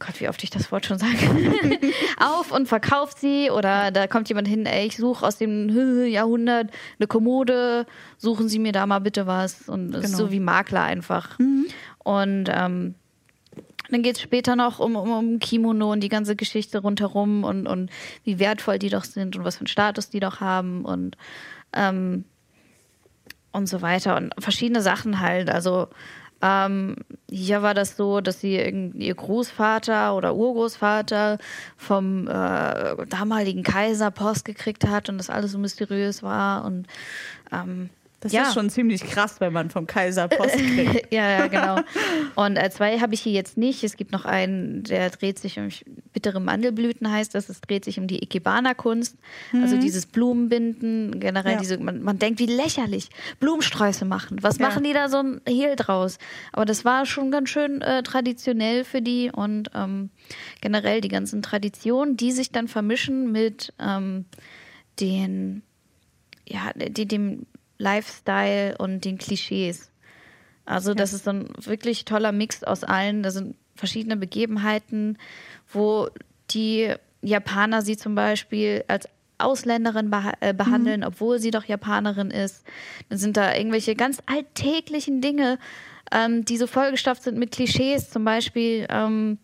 Gott, 0.00 0.20
wie 0.20 0.28
oft 0.28 0.42
ich 0.42 0.50
das 0.50 0.72
Wort 0.72 0.86
schon 0.86 0.98
sage, 0.98 1.16
auf 2.18 2.50
und 2.50 2.66
verkauft 2.66 3.18
sie 3.18 3.50
oder 3.50 3.90
da 3.90 4.06
kommt 4.06 4.28
jemand 4.28 4.48
hin, 4.48 4.66
ey, 4.66 4.86
ich 4.86 4.96
suche 4.96 5.24
aus 5.24 5.36
dem 5.36 5.68
Jahrhundert 6.06 6.70
eine 6.98 7.06
Kommode, 7.06 7.86
suchen 8.18 8.48
Sie 8.48 8.58
mir 8.58 8.72
da 8.72 8.86
mal 8.86 8.98
bitte 8.98 9.26
was 9.26 9.68
und 9.68 9.92
genau. 9.92 10.08
so 10.08 10.32
wie 10.32 10.40
Makler 10.40 10.82
einfach. 10.82 11.38
Mhm. 11.38 11.66
Und 11.98 12.50
ähm, 12.52 12.94
dann 13.90 14.02
geht 14.02 14.16
es 14.16 14.22
später 14.22 14.56
noch 14.56 14.78
um, 14.78 14.96
um, 14.96 15.10
um 15.10 15.38
Kimono 15.38 15.92
und 15.92 16.00
die 16.00 16.08
ganze 16.08 16.34
Geschichte 16.34 16.78
rundherum 16.78 17.44
und, 17.44 17.66
und 17.66 17.90
wie 18.24 18.38
wertvoll 18.38 18.78
die 18.78 18.88
doch 18.88 19.04
sind 19.04 19.36
und 19.36 19.44
was 19.44 19.56
für 19.56 19.60
einen 19.60 19.66
Status 19.66 20.08
die 20.08 20.20
doch 20.20 20.40
haben 20.40 20.84
und 20.84 21.16
ähm, 21.72 22.24
und 23.52 23.68
so 23.68 23.82
weiter 23.82 24.16
und 24.16 24.32
verschiedene 24.38 24.80
Sachen 24.80 25.20
halt. 25.20 25.50
Also 25.50 25.88
ähm, 26.42 26.96
hier 27.30 27.62
war 27.62 27.74
das 27.74 27.96
so, 27.96 28.20
dass 28.20 28.40
sie 28.40 28.56
ihr 28.56 29.14
Großvater 29.14 30.14
oder 30.14 30.34
Urgroßvater 30.34 31.38
vom 31.76 32.26
äh, 32.28 33.06
damaligen 33.06 33.62
Kaiser 33.62 34.10
Post 34.10 34.44
gekriegt 34.44 34.86
hat 34.86 35.08
und 35.08 35.18
das 35.18 35.30
alles 35.30 35.52
so 35.52 35.58
mysteriös 35.58 36.22
war 36.22 36.64
und 36.64 36.86
ähm, 37.52 37.90
das 38.20 38.32
ja. 38.32 38.42
ist 38.42 38.54
schon 38.54 38.68
ziemlich 38.68 39.02
krass, 39.02 39.40
wenn 39.40 39.52
man 39.52 39.70
vom 39.70 39.86
Kaiser 39.86 40.28
Post 40.28 40.56
kriegt. 40.56 41.10
ja, 41.12 41.30
ja, 41.30 41.46
genau. 41.46 41.80
Und 42.34 42.56
äh, 42.56 42.70
zwei 42.70 43.00
habe 43.00 43.14
ich 43.14 43.22
hier 43.22 43.32
jetzt 43.32 43.56
nicht. 43.56 43.82
Es 43.82 43.96
gibt 43.96 44.12
noch 44.12 44.26
einen, 44.26 44.82
der 44.82 45.08
dreht 45.08 45.38
sich 45.38 45.58
um 45.58 45.68
bittere 46.12 46.38
Mandelblüten, 46.38 47.10
heißt 47.10 47.34
das. 47.34 47.48
Es 47.48 47.62
dreht 47.62 47.86
sich 47.86 47.98
um 47.98 48.06
die 48.06 48.22
Ikebana-Kunst. 48.22 49.16
Also 49.52 49.56
mhm. 49.56 49.70
Also 49.70 49.80
dieses 49.80 50.04
Blumenbinden, 50.04 51.18
generell 51.18 51.54
ja. 51.54 51.58
diese, 51.60 51.78
man, 51.78 52.02
man 52.02 52.18
denkt, 52.18 52.40
wie 52.40 52.46
lächerlich. 52.46 53.08
Blumensträuße 53.38 54.04
machen. 54.04 54.42
Was 54.42 54.58
ja. 54.58 54.68
machen 54.68 54.84
die 54.84 54.92
da 54.92 55.08
so 55.08 55.18
ein 55.18 55.40
Hehl 55.48 55.76
draus? 55.76 56.18
Aber 56.52 56.66
das 56.66 56.84
war 56.84 57.06
schon 57.06 57.30
ganz 57.30 57.48
schön 57.48 57.80
äh, 57.80 58.02
traditionell 58.02 58.84
für 58.84 59.00
die 59.00 59.30
und 59.32 59.70
ähm, 59.74 60.10
generell 60.60 61.00
die 61.00 61.08
ganzen 61.08 61.40
Traditionen, 61.40 62.18
die 62.18 62.32
sich 62.32 62.50
dann 62.50 62.68
vermischen 62.68 63.32
mit 63.32 63.72
ähm, 63.78 64.26
den 64.98 65.62
ja, 66.50 66.72
die, 66.74 67.06
dem 67.06 67.46
Lifestyle 67.80 68.76
und 68.78 69.04
den 69.04 69.18
Klischees. 69.18 69.90
Also 70.66 70.94
das 70.94 71.12
ist 71.12 71.24
so 71.24 71.30
ein 71.30 71.48
wirklich 71.58 72.04
toller 72.04 72.30
Mix 72.30 72.62
aus 72.62 72.84
allen. 72.84 73.22
Da 73.22 73.30
sind 73.30 73.56
verschiedene 73.74 74.16
Begebenheiten, 74.16 75.18
wo 75.72 76.08
die 76.50 76.94
Japaner 77.22 77.82
sie 77.82 77.96
zum 77.96 78.14
Beispiel 78.14 78.84
als 78.86 79.08
Ausländerin 79.38 80.10
beha 80.10 80.34
äh, 80.40 80.52
behandeln, 80.52 81.00
mhm. 81.00 81.06
obwohl 81.06 81.38
sie 81.38 81.50
doch 81.50 81.64
Japanerin 81.64 82.30
ist. 82.30 82.64
Dann 83.08 83.18
sind 83.18 83.36
da 83.36 83.54
irgendwelche 83.54 83.94
ganz 83.94 84.22
alltäglichen 84.26 85.22
Dinge, 85.22 85.58
ähm, 86.12 86.44
die 86.44 86.58
so 86.58 86.66
vollgestopft 86.66 87.22
sind 87.22 87.38
mit 87.38 87.52
Klischees. 87.52 88.10
Zum 88.10 88.24
Beispiel 88.24 88.86
ähm, 88.90 89.38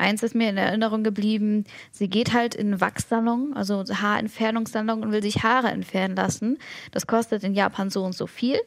Eins 0.00 0.22
ist 0.22 0.34
mir 0.34 0.48
in 0.48 0.56
Erinnerung 0.56 1.04
geblieben, 1.04 1.64
sie 1.92 2.08
geht 2.08 2.32
halt 2.32 2.54
in 2.54 2.68
einen 2.68 2.80
Wachssalon, 2.80 3.52
also 3.54 3.84
Haarentfernungssalon 3.84 5.02
und 5.02 5.12
will 5.12 5.22
sich 5.22 5.42
Haare 5.42 5.68
entfernen 5.68 6.16
lassen. 6.16 6.58
Das 6.90 7.06
kostet 7.06 7.44
in 7.44 7.52
Japan 7.52 7.90
so 7.90 8.02
und 8.02 8.14
so 8.14 8.26
viel. 8.26 8.58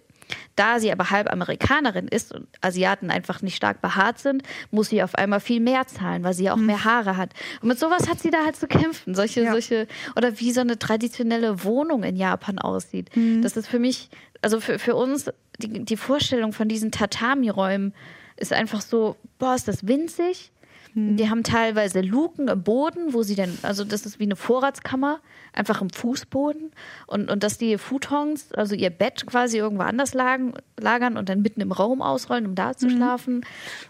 Da 0.56 0.80
sie 0.80 0.92
aber 0.92 1.10
halb 1.10 1.32
Amerikanerin 1.32 2.08
ist 2.08 2.34
und 2.34 2.48
Asiaten 2.62 3.10
einfach 3.10 3.42
nicht 3.42 3.56
stark 3.56 3.82
behaart 3.82 4.20
sind, 4.20 4.44
muss 4.72 4.90
sie 4.90 5.04
auf 5.04 5.16
einmal 5.16 5.40
viel 5.40 5.60
mehr 5.60 5.88
zahlen, 5.88 6.24
weil 6.24 6.34
sie 6.34 6.46
ja 6.46 6.54
auch 6.54 6.58
mhm. 6.58 6.68
mehr 6.68 6.84
Haare 6.86 7.18
hat. 7.18 7.32
Und 7.62 7.68
mit 7.68 7.80
sowas 7.80 8.08
hat 8.08 8.20
sie 8.20 8.30
da 8.30 8.46
halt 8.46 8.56
zu 8.56 8.68
kämpfen. 8.68 9.16
Solche, 9.16 9.42
ja. 9.42 9.52
solche, 9.52 9.88
oder 10.16 10.40
wie 10.40 10.52
so 10.52 10.62
eine 10.62 10.80
traditionelle 10.80 11.64
Wohnung 11.64 12.04
in 12.04 12.16
Japan 12.16 12.60
aussieht. 12.60 13.10
Mhm. 13.16 13.42
Das 13.42 13.58
ist 13.58 13.68
für 13.68 13.80
mich, 13.80 14.10
also 14.42 14.60
für, 14.60 14.80
für 14.80 14.96
uns, 14.96 15.32
die, 15.58 15.84
die 15.84 15.98
Vorstellung 15.98 16.54
von 16.54 16.68
diesen 16.68 16.92
Tatami-Räumen 16.92 17.94
ist 18.38 18.54
einfach 18.54 18.82
so, 18.82 19.16
boah, 19.40 19.56
ist 19.56 19.68
das 19.68 19.88
winzig, 19.88 20.52
hm. 20.94 21.18
Die 21.18 21.30
haben 21.30 21.44
teilweise 21.44 22.02
Luken 22.02 22.48
im 22.48 22.64
Boden, 22.64 23.14
wo 23.14 23.24
sie 23.24 23.36
dann, 23.36 23.58
also 23.64 23.84
das 23.84 24.06
ist 24.06 24.20
wie 24.20 24.24
eine 24.26 24.36
Vorratskammer, 24.36 25.20
einfach 25.52 25.82
im 25.82 25.90
Fußboden. 25.90 26.72
Und, 27.08 27.32
und 27.32 27.44
dass 27.44 27.58
die 27.58 27.78
Futons, 27.78 28.52
also 28.54 28.76
ihr 28.76 28.90
Bett 28.90 29.26
quasi 29.26 29.58
irgendwo 29.58 29.84
anders 29.84 30.14
lagen, 30.14 30.54
lagern 30.80 31.18
und 31.18 31.30
dann 31.30 31.42
mitten 31.42 31.62
im 31.62 31.72
Raum 31.72 32.02
ausrollen, 32.02 32.46
um 32.46 32.56
da 32.56 32.76
zu 32.76 32.88
hm. 32.88 32.96
schlafen. 32.96 33.42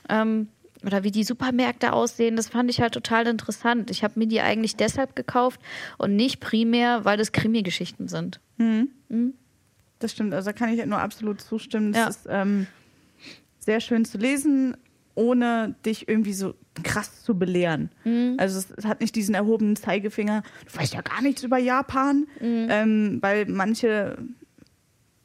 Ähm, 0.09 0.47
oder 0.85 1.03
wie 1.03 1.11
die 1.11 1.23
Supermärkte 1.23 1.93
aussehen, 1.93 2.35
das 2.35 2.49
fand 2.49 2.69
ich 2.69 2.81
halt 2.81 2.93
total 2.93 3.27
interessant. 3.27 3.89
Ich 3.89 4.03
habe 4.03 4.19
mir 4.19 4.27
die 4.27 4.41
eigentlich 4.41 4.75
deshalb 4.75 5.15
gekauft 5.15 5.61
und 5.97 6.15
nicht 6.15 6.41
primär, 6.41 7.05
weil 7.05 7.17
das 7.17 7.31
Krimi-Geschichten 7.31 8.09
sind. 8.09 8.41
Das 9.99 10.11
stimmt, 10.11 10.33
also 10.33 10.51
da 10.51 10.53
kann 10.53 10.69
ich 10.77 10.85
nur 10.85 10.99
absolut 10.99 11.39
zustimmen. 11.39 11.93
Das 11.93 12.01
Ja. 12.01 12.07
ist 12.09 12.27
ähm, 12.29 12.67
sehr 13.59 13.79
schön 13.79 14.03
zu 14.03 14.17
lesen, 14.17 14.75
ohne 15.15 15.75
dich 15.85 16.07
irgendwie 16.07 16.33
so 16.33 16.55
krass 16.83 17.23
zu 17.23 17.37
belehren. 17.37 17.91
Mhm. 18.03 18.35
Also 18.39 18.59
es, 18.77 18.85
hat 18.85 19.01
nicht 19.01 19.15
diesen 19.15 19.35
erhobenen 19.35 19.75
Zeigefinger, 19.75 20.43
du 20.71 20.79
weißt 20.79 20.93
ja 20.93 21.01
gar 21.01 21.21
nichts 21.21 21.43
über 21.43 21.57
Japan, 21.57 22.27
Mhm. 22.39 22.67
ähm, 22.69 23.17
weil 23.21 23.45
manche 23.45 24.17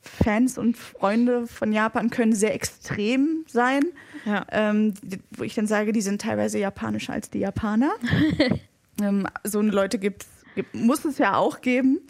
Fans 0.01 0.57
und 0.59 0.77
Freunde 0.77 1.47
von 1.47 1.73
Japan 1.73 2.11
können 2.11 2.35
sehr 2.35 2.55
extrem 2.55 3.45
sein, 3.47 3.83
Ja. 4.25 4.47
ähm, 4.53 4.95
wo 5.31 5.43
ich 5.43 5.55
dann 5.55 5.67
sage, 5.67 5.93
die 5.93 6.01
sind 6.01 6.21
teilweise 6.23 6.59
japanischer 6.59 7.13
als 7.13 7.31
die 7.31 7.41
Japaner. 7.41 7.93
ähm, 9.03 9.27
so 9.45 9.59
eine 9.59 9.71
Leute 9.71 9.99
gibt, 9.99 10.27
muss 10.73 11.05
es 11.05 11.19
ja 11.19 11.37
auch 11.37 11.61
geben. 11.61 12.01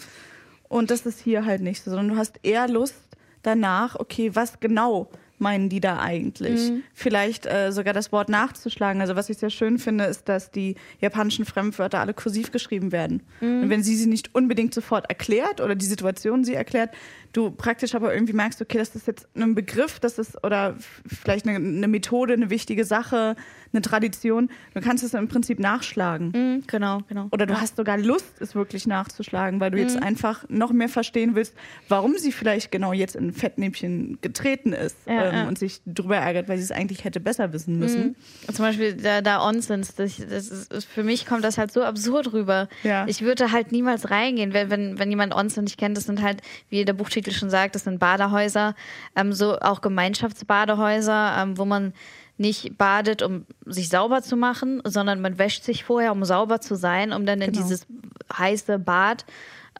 Und 0.68 0.90
das 0.90 1.06
ist 1.06 1.20
hier 1.20 1.44
halt 1.44 1.62
nicht 1.62 1.82
so, 1.82 1.90
sondern 1.90 2.08
du 2.10 2.16
hast 2.16 2.38
eher 2.42 2.68
Lust 2.68 2.94
danach, 3.42 3.96
okay, 3.96 4.34
was 4.34 4.60
genau 4.60 5.10
meinen 5.40 5.68
die 5.68 5.80
da 5.80 5.98
eigentlich? 6.00 6.70
Vielleicht 6.94 7.46
äh, 7.46 7.70
sogar 7.72 7.94
das 7.94 8.12
Wort 8.12 8.28
nachzuschlagen. 8.28 9.00
Also 9.00 9.16
was 9.16 9.28
ich 9.30 9.38
sehr 9.38 9.50
schön 9.50 9.78
finde, 9.78 10.04
ist, 10.04 10.28
dass 10.28 10.50
die 10.50 10.76
japanischen 11.00 11.44
Fremdwörter 11.44 12.00
alle 12.00 12.14
kursiv 12.14 12.50
geschrieben 12.50 12.92
werden. 12.92 13.22
Und 13.62 13.70
wenn 13.70 13.82
sie 13.82 13.96
sie 13.96 14.06
nicht 14.06 14.34
unbedingt 14.34 14.74
sofort 14.74 15.08
erklärt 15.08 15.60
oder 15.60 15.74
die 15.74 15.86
Situation 15.86 16.44
sie 16.44 16.54
erklärt, 16.54 16.90
du 17.32 17.50
praktisch 17.50 17.94
aber 17.94 18.12
irgendwie 18.14 18.32
merkst, 18.32 18.60
okay, 18.60 18.78
das 18.78 18.94
ist 18.94 19.06
jetzt 19.06 19.28
ein 19.36 19.54
Begriff, 19.54 20.00
das 20.00 20.18
ist 20.18 20.42
oder 20.44 20.76
vielleicht 21.06 21.46
eine, 21.46 21.56
eine 21.56 21.88
Methode, 21.88 22.32
eine 22.34 22.50
wichtige 22.50 22.84
Sache, 22.84 23.36
eine 23.72 23.82
Tradition. 23.82 24.50
Du 24.74 24.80
kannst 24.80 25.04
es 25.04 25.14
im 25.14 25.28
Prinzip 25.28 25.58
nachschlagen. 25.58 26.32
Mhm, 26.34 26.64
genau, 26.66 27.00
genau. 27.08 27.28
Oder 27.32 27.46
du 27.46 27.60
hast 27.60 27.76
sogar 27.76 27.98
Lust, 27.98 28.40
es 28.40 28.54
wirklich 28.54 28.86
nachzuschlagen, 28.86 29.60
weil 29.60 29.70
du 29.70 29.78
jetzt 29.78 30.02
einfach 30.02 30.44
noch 30.48 30.72
mehr 30.72 30.88
verstehen 30.88 31.34
willst, 31.34 31.54
warum 31.88 32.16
sie 32.16 32.32
vielleicht 32.32 32.72
genau 32.72 32.92
jetzt 32.92 33.14
in 33.14 33.28
ein 33.28 33.32
Fettnäpfchen 33.32 34.18
getreten 34.20 34.72
ist 34.72 34.96
Ja, 35.06 35.26
ähm, 35.26 35.34
ja. 35.34 35.48
und 35.48 35.58
sich 35.58 35.80
drüber 35.86 36.16
ärgert, 36.16 36.48
weil 36.48 36.56
sie 36.56 36.64
es 36.64 36.72
eigentlich 36.72 37.04
hätte 37.04 37.20
besser 37.20 37.52
wissen 37.52 37.78
müssen. 37.78 38.16
Zum 38.46 38.64
Beispiel 38.64 38.94
da, 38.94 39.20
da 39.20 39.46
Onsens, 39.46 39.94
das, 39.94 40.16
das 40.16 40.48
ist, 40.48 40.84
für 40.84 41.04
mich 41.04 41.26
kommt 41.26 41.44
das 41.44 41.58
halt 41.58 41.70
so 41.70 41.82
absurd 41.82 42.32
rüber. 42.32 42.68
Ja. 42.82 43.06
Ich 43.06 43.20
würde 43.22 43.52
halt 43.52 43.70
niemals 43.72 44.10
reingehen, 44.10 44.54
wenn, 44.54 44.70
wenn, 44.70 44.98
wenn 44.98 45.10
jemand 45.10 45.34
Onsen 45.34 45.64
nicht 45.64 45.78
kennt, 45.78 45.96
das 45.96 46.04
sind 46.04 46.22
halt, 46.22 46.40
wie 46.70 46.84
der 46.84 46.94
Buchtitel 46.94 47.17
schon 47.26 47.50
sagt, 47.50 47.74
das 47.74 47.84
sind 47.84 47.98
Badehäuser, 47.98 48.74
ähm, 49.16 49.32
so 49.32 49.58
auch 49.60 49.80
Gemeinschaftsbadehäuser, 49.80 51.36
ähm, 51.38 51.58
wo 51.58 51.64
man 51.64 51.92
nicht 52.36 52.78
badet, 52.78 53.22
um 53.22 53.46
sich 53.66 53.88
sauber 53.88 54.22
zu 54.22 54.36
machen, 54.36 54.80
sondern 54.84 55.20
man 55.20 55.38
wäscht 55.38 55.64
sich 55.64 55.84
vorher, 55.84 56.12
um 56.12 56.24
sauber 56.24 56.60
zu 56.60 56.76
sein, 56.76 57.12
um 57.12 57.26
dann 57.26 57.40
in 57.40 57.52
Genau. 57.52 57.64
dieses 57.64 57.86
heiße 58.32 58.78
Bad 58.78 59.24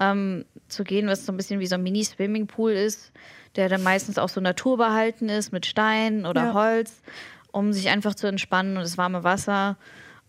ähm, 0.01 0.45
zu 0.69 0.83
gehen, 0.85 1.07
was 1.07 1.25
so 1.25 1.33
ein 1.33 1.37
bisschen 1.37 1.61
wie 1.61 1.67
so 1.67 1.77
ein 1.77 1.83
Mini-Swimmingpool 1.83 2.73
ist, 2.73 3.13
der 3.57 3.69
dann 3.69 3.83
meistens 3.83 4.19
auch 4.19 4.29
so 4.29 4.41
naturbehalten 4.41 5.29
ist 5.29 5.53
mit 5.53 5.67
Stein 5.67 6.27
oder 6.27 6.47
Ja. 6.47 6.55
Holz, 6.55 7.01
um 7.53 7.73
sich 7.73 7.89
einfach 7.89 8.15
zu 8.15 8.27
entspannen 8.27 8.77
und 8.77 8.83
das 8.83 8.99
warme 8.99 9.23
Wasser. 9.25 9.77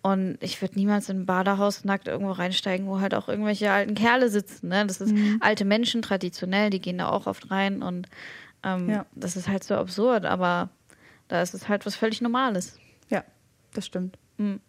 Und 0.01 0.37
ich 0.39 0.61
würde 0.61 0.75
niemals 0.75 1.09
in 1.09 1.21
ein 1.21 1.25
Badehaus 1.25 1.83
nackt 1.83 2.07
irgendwo 2.07 2.31
reinsteigen, 2.31 2.87
wo 2.87 3.01
halt 3.01 3.13
auch 3.13 3.27
irgendwelche 3.27 3.69
alten 3.71 3.95
Kerle 3.95 4.29
sitzen. 4.29 4.69
Ne? 4.69 4.85
Das 4.87 5.01
ist 5.01 5.11
Mhm. 5.13 5.37
alte 5.41 5.65
Menschen 5.65 6.01
traditionell, 6.01 6.69
die 6.69 6.79
gehen 6.79 6.99
da 6.99 7.09
auch 7.09 7.27
oft 7.27 7.51
rein 7.51 7.81
und 7.83 8.07
ähm, 8.63 8.89
Ja. 8.89 9.05
das 9.13 9.35
ist 9.35 9.47
halt 9.49 9.63
so 9.63 9.75
absurd, 9.75 10.25
aber 10.25 10.69
da 11.27 11.41
ist 11.41 11.53
es 11.53 11.67
halt 11.67 11.85
was 11.85 11.95
völlig 11.95 12.21
Normales. 12.21 12.77
Ja, 13.09 13.23
das 13.73 13.85
stimmt. 13.85 14.17
Mhm. 14.37 14.61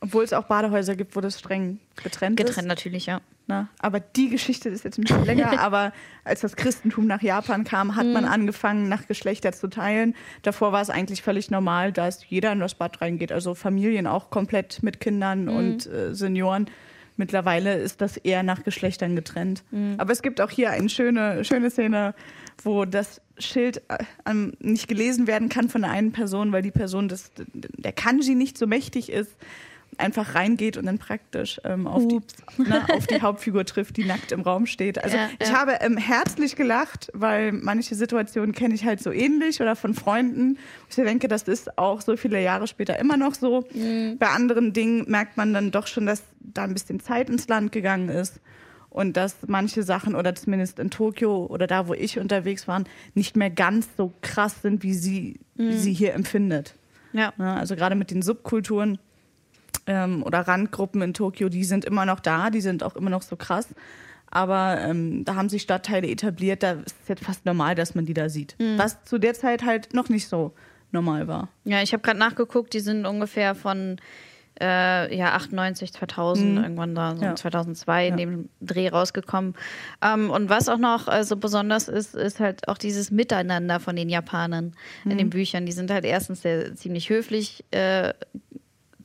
Obwohl 0.00 0.24
es 0.24 0.32
auch 0.32 0.44
Badehäuser 0.44 0.94
gibt, 0.96 1.16
wo 1.16 1.20
das 1.20 1.38
streng 1.38 1.80
getrennt, 1.96 2.36
Getrennt 2.36 2.58
ist. 2.58 2.64
natürlich, 2.66 3.06
ja. 3.06 3.20
Ne? 3.48 3.66
Aber 3.78 3.98
die 3.98 4.28
Geschichte 4.28 4.68
ist 4.68 4.84
jetzt 4.84 4.98
ein 4.98 5.02
bisschen 5.04 5.24
länger. 5.24 5.58
aber 5.60 5.92
als 6.24 6.42
das 6.42 6.54
Christentum 6.54 7.06
nach 7.06 7.22
Japan 7.22 7.64
kam, 7.64 7.96
hat 7.96 8.06
Mhm. 8.06 8.12
man 8.12 8.24
angefangen, 8.26 8.88
nach 8.88 9.06
Geschlechter 9.06 9.52
zu 9.52 9.68
teilen. 9.68 10.14
Davor 10.42 10.70
war 10.72 10.82
es 10.82 10.90
eigentlich 10.90 11.22
völlig 11.22 11.50
normal, 11.50 11.90
dass 11.92 12.28
jeder 12.28 12.52
in 12.52 12.60
das 12.60 12.74
Bad 12.74 13.00
reingeht. 13.00 13.32
Also 13.32 13.54
Familien 13.54 14.06
auch 14.06 14.30
komplett 14.30 14.82
mit 14.82 15.00
Kindern 15.00 15.44
Mhm. 15.46 15.56
und 15.56 15.86
äh, 15.86 16.14
Senioren. 16.14 16.66
Mittlerweile 17.16 17.74
ist 17.78 18.00
das 18.00 18.16
eher 18.18 18.44
nach 18.44 18.62
Geschlechtern 18.62 19.16
getrennt. 19.16 19.64
Mhm. 19.72 19.94
Aber 19.98 20.12
es 20.12 20.22
gibt 20.22 20.40
auch 20.40 20.50
hier 20.50 20.70
eine 20.70 20.88
schöne, 20.88 21.44
schöne 21.44 21.70
Szene, 21.70 22.14
wo 22.62 22.84
das 22.84 23.20
Schild 23.38 23.78
äh, 23.88 24.04
ähm, 24.26 24.52
nicht 24.60 24.86
gelesen 24.88 25.26
werden 25.26 25.48
kann 25.48 25.68
von 25.68 25.82
der 25.82 25.90
einen 25.90 26.12
Person, 26.12 26.52
weil 26.52 26.62
die 26.62 26.70
Person 26.70 27.08
des, 27.08 27.32
der 27.54 27.92
Kanji 27.92 28.34
nicht 28.36 28.56
so 28.58 28.66
mächtig 28.68 29.10
ist, 29.10 29.34
einfach 29.98 30.34
reingeht 30.34 30.76
und 30.76 30.86
dann 30.86 30.98
praktisch 30.98 31.60
ähm, 31.64 31.86
auf, 31.86 32.06
die, 32.06 32.20
ne, 32.62 32.86
auf 32.92 33.06
die 33.06 33.20
Hauptfigur 33.20 33.64
trifft, 33.64 33.96
die 33.96 34.04
nackt 34.04 34.32
im 34.32 34.40
Raum 34.40 34.66
steht. 34.66 35.02
Also 35.02 35.16
Ja, 35.16 35.28
ich 35.38 35.48
ja. 35.48 35.54
habe 35.54 35.78
ähm, 35.80 35.96
herzlich 35.96 36.56
gelacht, 36.56 37.10
weil 37.14 37.52
manche 37.52 37.94
Situationen 37.94 38.54
kenne 38.54 38.74
ich 38.74 38.84
halt 38.84 39.00
so 39.00 39.10
ähnlich 39.10 39.60
oder 39.60 39.76
von 39.76 39.94
Freunden. 39.94 40.58
Ich 40.88 40.96
denke, 40.96 41.28
das 41.28 41.42
ist 41.42 41.78
auch 41.78 42.00
so 42.00 42.16
viele 42.16 42.42
Jahre 42.42 42.66
später 42.66 42.98
immer 42.98 43.16
noch 43.16 43.34
so. 43.34 43.66
Mhm. 43.74 44.18
Bei 44.18 44.28
anderen 44.28 44.72
Dingen 44.72 45.04
merkt 45.08 45.36
man 45.36 45.52
dann 45.52 45.70
doch 45.70 45.86
schon, 45.86 46.06
dass 46.06 46.22
da 46.40 46.64
ein 46.64 46.74
bisschen 46.74 47.00
Zeit 47.00 47.28
ins 47.30 47.48
Land 47.48 47.72
gegangen 47.72 48.08
ist 48.08 48.40
und 48.90 49.16
dass 49.16 49.36
manche 49.46 49.82
Sachen 49.82 50.14
oder 50.14 50.34
zumindest 50.34 50.78
in 50.78 50.90
Tokio 50.90 51.46
oder 51.46 51.66
da, 51.66 51.88
wo 51.88 51.94
ich 51.94 52.18
unterwegs 52.18 52.66
war, 52.66 52.82
nicht 53.14 53.36
mehr 53.36 53.50
ganz 53.50 53.88
so 53.96 54.12
krass 54.22 54.62
sind, 54.62 54.82
wie 54.82 54.94
sie, 54.94 55.40
wie 55.54 55.76
sie 55.76 55.92
hier 55.92 56.14
empfindet. 56.14 56.74
Ja. 57.12 57.32
Ne? 57.36 57.54
Also 57.54 57.76
gerade 57.76 57.94
mit 57.94 58.10
den 58.10 58.22
Subkulturen 58.22 58.98
ähm, 59.88 60.22
oder 60.22 60.40
Randgruppen 60.40 61.02
in 61.02 61.14
Tokio, 61.14 61.48
die 61.48 61.64
sind 61.64 61.84
immer 61.84 62.06
noch 62.06 62.20
da, 62.20 62.50
die 62.50 62.60
sind 62.60 62.84
auch 62.84 62.94
immer 62.94 63.10
noch 63.10 63.22
so 63.22 63.34
krass. 63.34 63.68
Aber 64.30 64.78
ähm, 64.82 65.24
da 65.24 65.34
haben 65.36 65.48
sich 65.48 65.62
Stadtteile 65.62 66.06
etabliert, 66.06 66.62
da 66.62 66.72
ist 66.72 66.94
es 67.02 67.08
jetzt 67.08 67.24
fast 67.24 67.46
normal, 67.46 67.74
dass 67.74 67.94
man 67.94 68.04
die 68.04 68.14
da 68.14 68.28
sieht. 68.28 68.56
Was 68.76 69.02
zu 69.04 69.18
der 69.18 69.32
Zeit 69.34 69.64
halt 69.64 69.94
noch 69.94 70.10
nicht 70.10 70.28
so 70.28 70.52
normal 70.92 71.26
war. 71.28 71.48
Ja, 71.64 71.82
ich 71.82 71.92
habe 71.94 72.02
gerade 72.02 72.18
nachgeguckt, 72.18 72.74
die 72.74 72.80
sind 72.80 73.06
ungefähr 73.06 73.54
von 73.54 73.96
äh, 74.60 75.16
ja, 75.16 75.34
98, 75.34 75.92
2000, 75.92 76.58
irgendwann 76.58 76.94
da, 76.94 77.14
so 77.16 77.24
Ja. 77.24 77.36
2002 77.36 78.08
in 78.08 78.16
dem 78.16 78.48
Dreh 78.60 78.88
rausgekommen. 78.88 79.54
Ähm, 80.02 80.30
und 80.30 80.48
was 80.48 80.68
auch 80.68 80.78
noch 80.78 81.06
äh, 81.06 81.22
so 81.24 81.36
besonders 81.36 81.86
ist, 81.88 82.14
ist 82.16 82.40
halt 82.40 82.66
auch 82.66 82.76
dieses 82.76 83.10
Miteinander 83.12 83.78
von 83.80 83.94
den 83.94 84.08
Japanern 84.08 84.74
in 85.04 85.16
den 85.16 85.30
Büchern. 85.30 85.64
Die 85.64 85.72
sind 85.72 85.90
halt 85.92 86.04
erstens 86.04 86.42
sehr, 86.42 86.74
ziemlich 86.74 87.08
höflich 87.08 87.64
äh, 87.70 88.12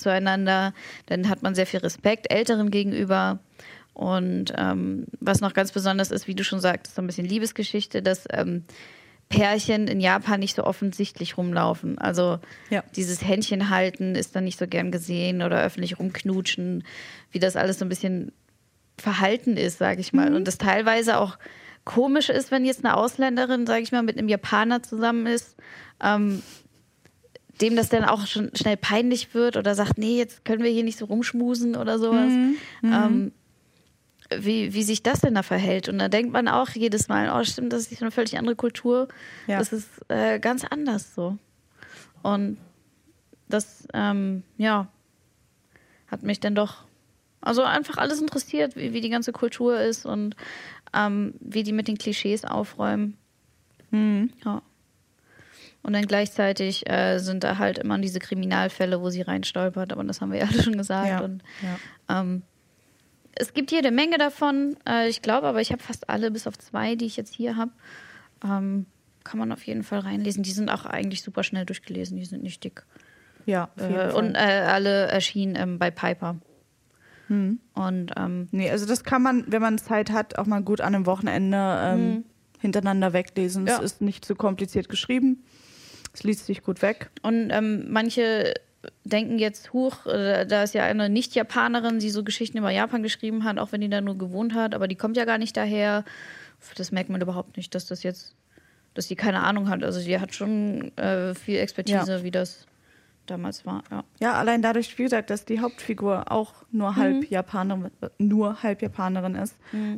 zueinander, 0.04 0.74
dann 1.08 1.30
hat 1.30 1.42
man 1.42 1.56
sehr 1.56 1.66
viel 1.66 1.80
Respekt 1.80 2.32
Älteren 2.32 2.70
gegenüber. 2.70 3.40
Und 3.94 4.54
ähm, 4.58 5.06
was 5.20 5.42
noch 5.42 5.54
ganz 5.54 5.72
besonders 5.72 6.12
ist, 6.12 6.28
wie 6.28 6.36
du 6.36 6.44
schon 6.44 6.60
sagtest, 6.60 6.96
so 6.96 7.02
ein 7.02 7.08
bisschen 7.08 7.26
Liebesgeschichte, 7.28 8.02
dass 8.02 8.26
ähm, 8.32 8.64
Pärchen 9.30 9.88
in 9.88 10.00
Japan 10.00 10.40
nicht 10.40 10.56
so 10.56 10.64
offensichtlich 10.64 11.38
rumlaufen. 11.38 11.98
Also 11.98 12.40
Ja. 12.70 12.84
dieses 12.96 13.24
Händchen 13.24 13.70
halten 13.70 14.16
ist 14.16 14.36
dann 14.36 14.44
nicht 14.44 14.60
so 14.60 14.68
gern 14.68 14.92
gesehen 14.92 15.42
oder 15.42 15.64
öffentlich 15.64 16.00
rumknutschen, 16.00 16.84
wie 17.32 17.40
das 17.40 17.56
alles 17.56 17.80
so 17.80 17.86
ein 17.86 17.90
bisschen 17.90 18.32
verhalten 18.98 19.58
ist, 19.58 19.78
sage 19.80 20.02
ich 20.02 20.14
mal. 20.14 20.36
Und 20.36 20.48
das 20.48 20.58
teilweise 20.58 21.18
auch 21.20 21.38
komisch 21.86 22.30
ist, 22.30 22.52
wenn 22.52 22.66
jetzt 22.66 22.86
eine 22.86 22.96
Ausländerin, 22.96 23.66
sage 23.68 23.82
ich 23.84 23.92
mal, 23.92 24.04
mit 24.04 24.18
einem 24.18 24.30
Japaner 24.30 24.82
zusammen 24.84 25.26
ist, 25.28 25.56
ähm, 26.02 26.42
dem 27.62 27.76
das 27.76 27.90
dann 27.90 28.04
auch 28.04 28.26
schon 28.28 28.52
schnell 28.56 28.78
peinlich 28.78 29.34
wird 29.34 29.58
oder 29.58 29.76
sagt, 29.76 29.98
nee, 29.98 30.18
jetzt 30.18 30.44
können 30.46 30.64
wir 30.64 30.72
hier 30.72 30.84
nicht 30.84 30.98
so 30.98 31.06
rumschmusen 31.06 31.76
oder 31.76 32.00
sowas. 32.00 32.32
Ähm, 32.84 33.32
wie, 34.40 34.74
wie 34.74 34.84
sich 34.84 35.04
das 35.04 35.22
denn 35.22 35.36
da 35.36 35.44
verhält. 35.44 35.90
Und 35.90 36.00
da 36.00 36.08
denkt 36.08 36.34
man 36.34 36.48
auch 36.48 36.70
jedes 36.70 37.08
Mal, 37.08 37.30
oh 37.30 37.44
stimmt, 37.44 37.72
das 37.74 37.92
ist 37.92 38.02
eine 38.02 38.12
völlig 38.12 38.38
andere 38.38 38.56
Kultur. 38.56 39.08
Ja. 39.48 39.60
Das 39.60 39.72
ist 39.72 39.88
äh, 40.08 40.40
ganz 40.40 40.64
anders 40.64 41.14
so. 41.14 41.38
Und 42.24 42.58
das, 43.48 43.88
ähm, 43.94 44.44
ja, 44.58 44.88
hat 46.08 46.24
mich 46.24 46.40
dann 46.40 46.56
doch, 46.56 46.86
also 47.42 47.64
einfach 47.64 47.98
alles 47.98 48.22
interessiert, 48.22 48.76
wie, 48.76 48.94
wie 48.94 49.02
die 49.02 49.10
ganze 49.10 49.32
Kultur 49.32 49.80
ist 49.80 50.06
und 50.06 50.36
ähm, 50.94 51.36
wie 51.40 51.64
die 51.64 51.74
mit 51.74 51.88
den 51.88 51.98
Klischees 51.98 52.46
aufräumen. 52.46 53.18
Ja. 54.44 54.64
Und 55.84 55.94
dann 55.94 56.06
gleichzeitig 56.08 56.90
äh, 56.90 57.20
sind 57.20 57.44
da 57.44 57.58
halt 57.58 57.78
immer 57.78 58.00
diese 58.00 58.20
Kriminalfälle, 58.20 59.02
wo 59.02 59.10
sie 59.10 59.22
reinstolpert, 59.22 59.92
aber 59.92 60.04
das 60.06 60.22
haben 60.22 60.32
wir 60.32 60.40
ja 60.40 60.46
alle 60.52 60.64
schon 60.64 60.78
gesagt. 60.78 61.08
Ja. 61.10 61.20
Und 61.22 61.44
Ja. 61.62 62.22
ähm, 62.22 62.44
es 63.36 63.54
gibt 63.54 63.72
jede 63.72 63.92
Menge 63.92 64.18
davon. 64.18 64.78
Äh, 64.88 65.10
ich 65.10 65.22
glaube 65.22 65.48
aber, 65.48 65.60
ich 65.60 65.72
habe 65.72 65.84
fast 65.84 66.10
alle, 66.10 66.32
bis 66.32 66.48
auf 66.48 66.58
zwei, 66.58 66.96
die 66.96 67.06
ich 67.06 67.18
jetzt 67.18 67.34
hier 67.36 67.58
habe. 67.58 67.72
Ähm, 68.44 68.86
kann 69.24 69.40
man 69.40 69.52
auf 69.52 69.64
jeden 69.66 69.84
Fall 69.84 70.00
reinlesen. 70.00 70.44
Die 70.44 70.52
sind 70.52 70.70
auch 70.70 70.86
eigentlich 70.86 71.22
super 71.24 71.44
schnell 71.44 71.66
durchgelesen. 71.66 72.18
Die 72.18 72.26
sind 72.26 72.44
nicht 72.44 72.64
dick. 72.64 72.86
Ja, 73.46 73.70
Äh, 73.78 74.12
und 74.14 74.36
äh, 74.36 74.38
alle 74.40 75.08
erschienen 75.08 75.56
ähm, 75.58 75.80
bei 75.80 75.92
Piper. 75.92 76.38
Hm. 77.28 77.60
Und 77.74 78.12
ähm, 78.18 78.48
Nee, 78.52 78.70
also 78.70 78.86
das 78.86 79.04
kann 79.04 79.22
man, 79.22 79.46
wenn 79.48 79.62
man 79.62 79.78
Zeit 79.78 80.12
hat, 80.12 80.38
auch 80.38 80.46
mal 80.46 80.62
gut 80.62 80.80
an 80.82 80.94
einem 80.96 81.06
Wochenende 81.06 81.58
ähm, 81.84 82.26
hintereinander 82.60 83.14
weglesen. 83.14 83.66
Ja. 83.68 83.78
Es 83.78 83.84
ist 83.84 84.02
nicht 84.02 84.24
zu 84.26 84.36
kompliziert 84.36 84.88
geschrieben. 84.90 85.44
Es 86.14 86.24
liest 86.24 86.46
sich 86.46 86.64
gut 86.64 86.82
weg. 86.82 87.10
Und 87.24 87.50
ähm, 87.52 87.86
manche 87.92 88.54
denken 89.06 89.40
jetzt, 89.40 89.74
huch, 89.74 90.06
äh, 90.06 90.46
da 90.46 90.64
ist 90.64 90.74
ja 90.74 90.84
eine 90.84 91.10
Nicht-Japanerin, 91.10 92.00
die 92.00 92.10
so 92.10 92.24
Geschichten 92.24 92.58
über 92.58 92.70
Japan 92.70 93.02
geschrieben 93.02 93.44
hat, 93.44 93.58
auch 93.58 93.72
wenn 93.72 93.82
die 93.82 93.90
da 93.90 94.02
nur 94.02 94.18
gewohnt 94.18 94.54
hat, 94.54 94.76
aber 94.76 94.88
die 94.88 94.96
kommt 94.96 95.18
ja 95.18 95.26
gar 95.26 95.38
nicht 95.38 95.56
daher. 95.58 96.04
Das 96.78 96.92
merkt 96.92 97.10
man 97.10 97.22
überhaupt 97.22 97.58
nicht, 97.58 97.74
dass 97.76 97.86
das 97.86 98.04
jetzt, 98.04 98.36
dass 98.94 99.08
die 99.08 99.16
keine 99.16 99.42
Ahnung 99.44 99.70
hat. 99.70 99.84
Also 99.84 100.02
die 100.02 100.20
hat 100.20 100.34
schon 100.36 100.96
äh, 100.98 101.34
viel 101.34 101.58
Expertise, 101.60 102.18
Ja. 102.18 102.24
wie 102.24 102.32
das 102.32 102.66
damals 103.26 103.66
war. 103.66 103.84
Ja. 103.90 104.04
Ja, 104.20 104.34
allein 104.34 104.62
dadurch, 104.62 104.98
wie 104.98 105.04
gesagt, 105.04 105.30
dass 105.30 105.46
die 105.46 105.62
Hauptfigur 105.62 106.30
auch 106.32 106.54
nur 106.72 106.96
halb 106.98 107.30
Japanerin, 107.30 107.90
nur 108.18 108.62
halb 108.64 108.82
Japanerin 108.82 109.36
ist, 109.36 109.56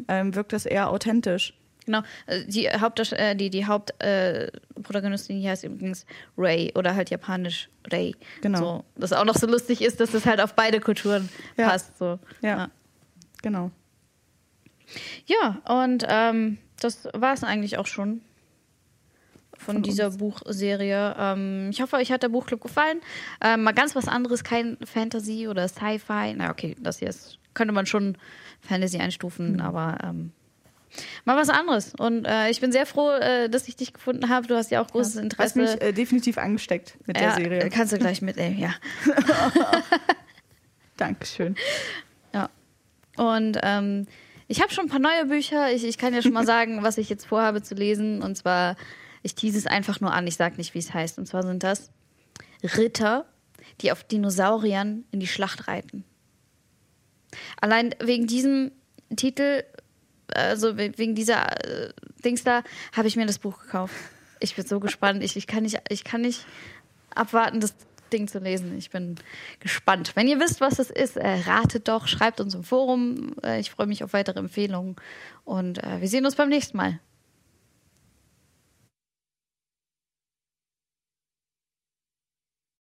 ähm, 0.08 0.36
wirkt 0.36 0.54
das 0.54 0.66
eher 0.68 0.90
authentisch. 0.92 1.54
Genau, 1.86 2.02
äh, 2.28 2.44
die 2.46 2.70
Hauptdarst 2.70 3.14
äh, 3.14 3.36
die, 3.36 3.50
die 3.50 3.66
Hauptprotagonistin 3.66 5.38
äh, 5.38 5.42
hier 5.42 5.52
heißt 5.52 5.64
übrigens 5.64 6.06
Ray 6.38 6.72
oder 6.76 6.96
halt 6.96 7.10
japanisch 7.10 7.70
Ray. 7.92 8.16
Genau. 8.42 8.58
So, 8.60 8.84
das 8.96 9.14
auch 9.14 9.26
noch 9.26 9.36
so 9.36 9.48
lustig 9.48 9.82
ist, 9.82 10.00
dass 10.00 10.12
das 10.12 10.26
halt 10.26 10.42
auf 10.42 10.54
beide 10.56 10.80
Kulturen 10.80 11.30
Ja. 11.58 11.70
passt. 11.70 11.98
So. 11.98 12.20
Ja. 12.42 12.70
Genau. 13.44 13.72
Ja, 15.26 15.62
und 15.84 16.06
ähm, 16.08 16.58
das 16.80 17.08
war 17.14 17.34
es 17.34 17.44
eigentlich 17.44 17.78
auch 17.78 17.88
schon 17.88 18.22
von, 19.58 19.76
Von 19.76 19.84
dieser 19.84 20.08
uns. 20.08 20.18
Buchserie. 20.18 21.16
Ähm, 21.18 21.70
ich 21.72 21.82
hoffe, 21.82 21.96
euch 21.96 22.12
hat 22.12 22.24
der 22.24 22.30
Buchclub 22.30 22.62
gefallen. 22.62 23.00
Ähm, 23.42 23.64
mal 23.64 23.74
ganz 23.74 23.96
was 23.96 24.08
anderes, 24.08 24.44
kein 24.44 24.78
Fantasy 24.84 25.48
oder 25.48 25.68
Sci-Fi. 25.68 26.34
Na 26.36 26.52
okay, 26.52 26.76
das 26.80 27.00
hier 27.00 27.08
ist, 27.10 27.40
könnte 27.54 27.74
man 27.74 27.86
schon 27.86 28.18
Fantasy 28.62 28.98
einstufen, 28.98 29.54
Mhm. 29.54 29.62
aber 29.62 29.98
ähm, 30.04 30.32
mal 31.26 31.38
was 31.38 31.50
anderes. 31.50 31.94
Und 31.98 32.26
äh, 32.26 32.50
ich 32.50 32.62
bin 32.62 32.72
sehr 32.72 32.86
froh, 32.86 33.12
äh, 33.12 33.50
dass 33.50 33.68
ich 33.68 33.76
dich 33.76 33.94
gefunden 33.94 34.30
habe. 34.30 34.48
Du 34.48 34.56
hast 34.56 34.72
ja 34.72 34.82
auch 34.82 34.88
großes 34.88 35.16
Hast 35.16 35.24
Interesse. 35.24 35.60
mich 35.60 35.82
äh, 35.82 35.92
definitiv 35.94 36.38
angesteckt 36.38 36.98
mit 37.06 37.18
der 37.18 37.24
ja, 37.24 37.36
Serie. 37.36 37.70
Kannst 37.70 37.94
du 37.94 37.98
gleich 37.98 38.22
mitnehmen, 38.22 38.58
ja. 38.58 38.74
Dankeschön. 40.98 41.56
Ja. 42.34 42.50
Und 43.18 43.58
ähm, 43.64 44.08
ich 44.48 44.62
habe 44.62 44.72
schon 44.74 44.86
ein 44.86 44.90
paar 44.90 45.00
neue 45.00 45.26
Bücher. 45.26 45.72
Ich, 45.72 45.84
ich 45.84 45.98
kann 45.98 46.14
ja 46.14 46.22
schon 46.22 46.34
mal 46.34 46.46
sagen, 46.46 46.84
was 46.84 46.98
ich 46.98 47.10
jetzt 47.10 47.26
vorhabe 47.26 47.62
zu 47.62 47.76
lesen. 47.76 48.22
Und 48.22 48.38
zwar, 48.38 48.76
ich 49.24 49.36
tease 49.36 49.58
es 49.58 49.68
einfach 49.68 50.02
nur 50.02 50.14
an. 50.14 50.28
Ich 50.28 50.36
sage 50.36 50.58
nicht, 50.58 50.74
wie 50.74 50.80
es 50.80 50.94
heißt. 50.94 51.18
Und 51.18 51.28
zwar 51.28 51.44
sind 51.44 51.64
das 51.64 51.90
Ritter, 52.64 53.26
die 53.82 53.92
auf 53.92 54.04
Dinosauriern 54.04 55.06
in 55.12 55.20
die 55.20 55.28
Schlacht 55.28 55.68
reiten. 55.68 56.04
Allein 57.60 57.94
wegen 58.00 58.28
diesem 58.28 58.72
Titel, 59.16 59.64
also 60.34 60.78
we- 60.78 60.98
wegen 60.98 61.16
dieser 61.16 61.52
äh, 61.66 61.94
Dings 62.24 62.44
da, 62.44 62.64
habe 62.96 63.08
ich 63.08 63.16
mir 63.16 63.26
das 63.26 63.40
Buch 63.40 63.60
gekauft. 63.62 63.94
Ich 64.40 64.56
bin 64.56 64.66
so 64.66 64.80
gespannt. 64.80 65.24
Ich, 65.24 65.36
ich, 65.38 65.48
kann 65.48 65.64
nicht, 65.64 65.80
ich 65.90 66.04
kann 66.04 66.22
nicht 66.22 66.46
abwarten, 67.14 67.60
das 67.60 67.74
Ding 68.12 68.28
zu 68.28 68.40
lesen. 68.40 68.78
Ich 68.78 68.90
bin 68.92 69.16
gespannt. 69.60 70.12
Wenn 70.16 70.28
ihr 70.28 70.40
wisst, 70.40 70.62
was 70.62 70.80
es 70.80 70.90
ist, 70.90 71.18
äh, 71.18 71.28
ratet 71.48 71.88
doch, 71.88 72.08
schreibt 72.08 72.40
uns 72.40 72.54
im 72.54 72.64
Forum. 72.64 73.36
Äh, 73.44 73.60
ich 73.60 73.72
freue 73.72 73.88
mich 73.88 74.04
auf 74.04 74.14
weitere 74.14 74.40
Empfehlungen 74.40 74.96
und 75.44 75.84
äh, 75.84 76.02
wir 76.02 76.08
sehen 76.08 76.26
uns 76.26 76.36
beim 76.36 76.50
nächsten 76.50 76.78
Mal. 76.78 77.00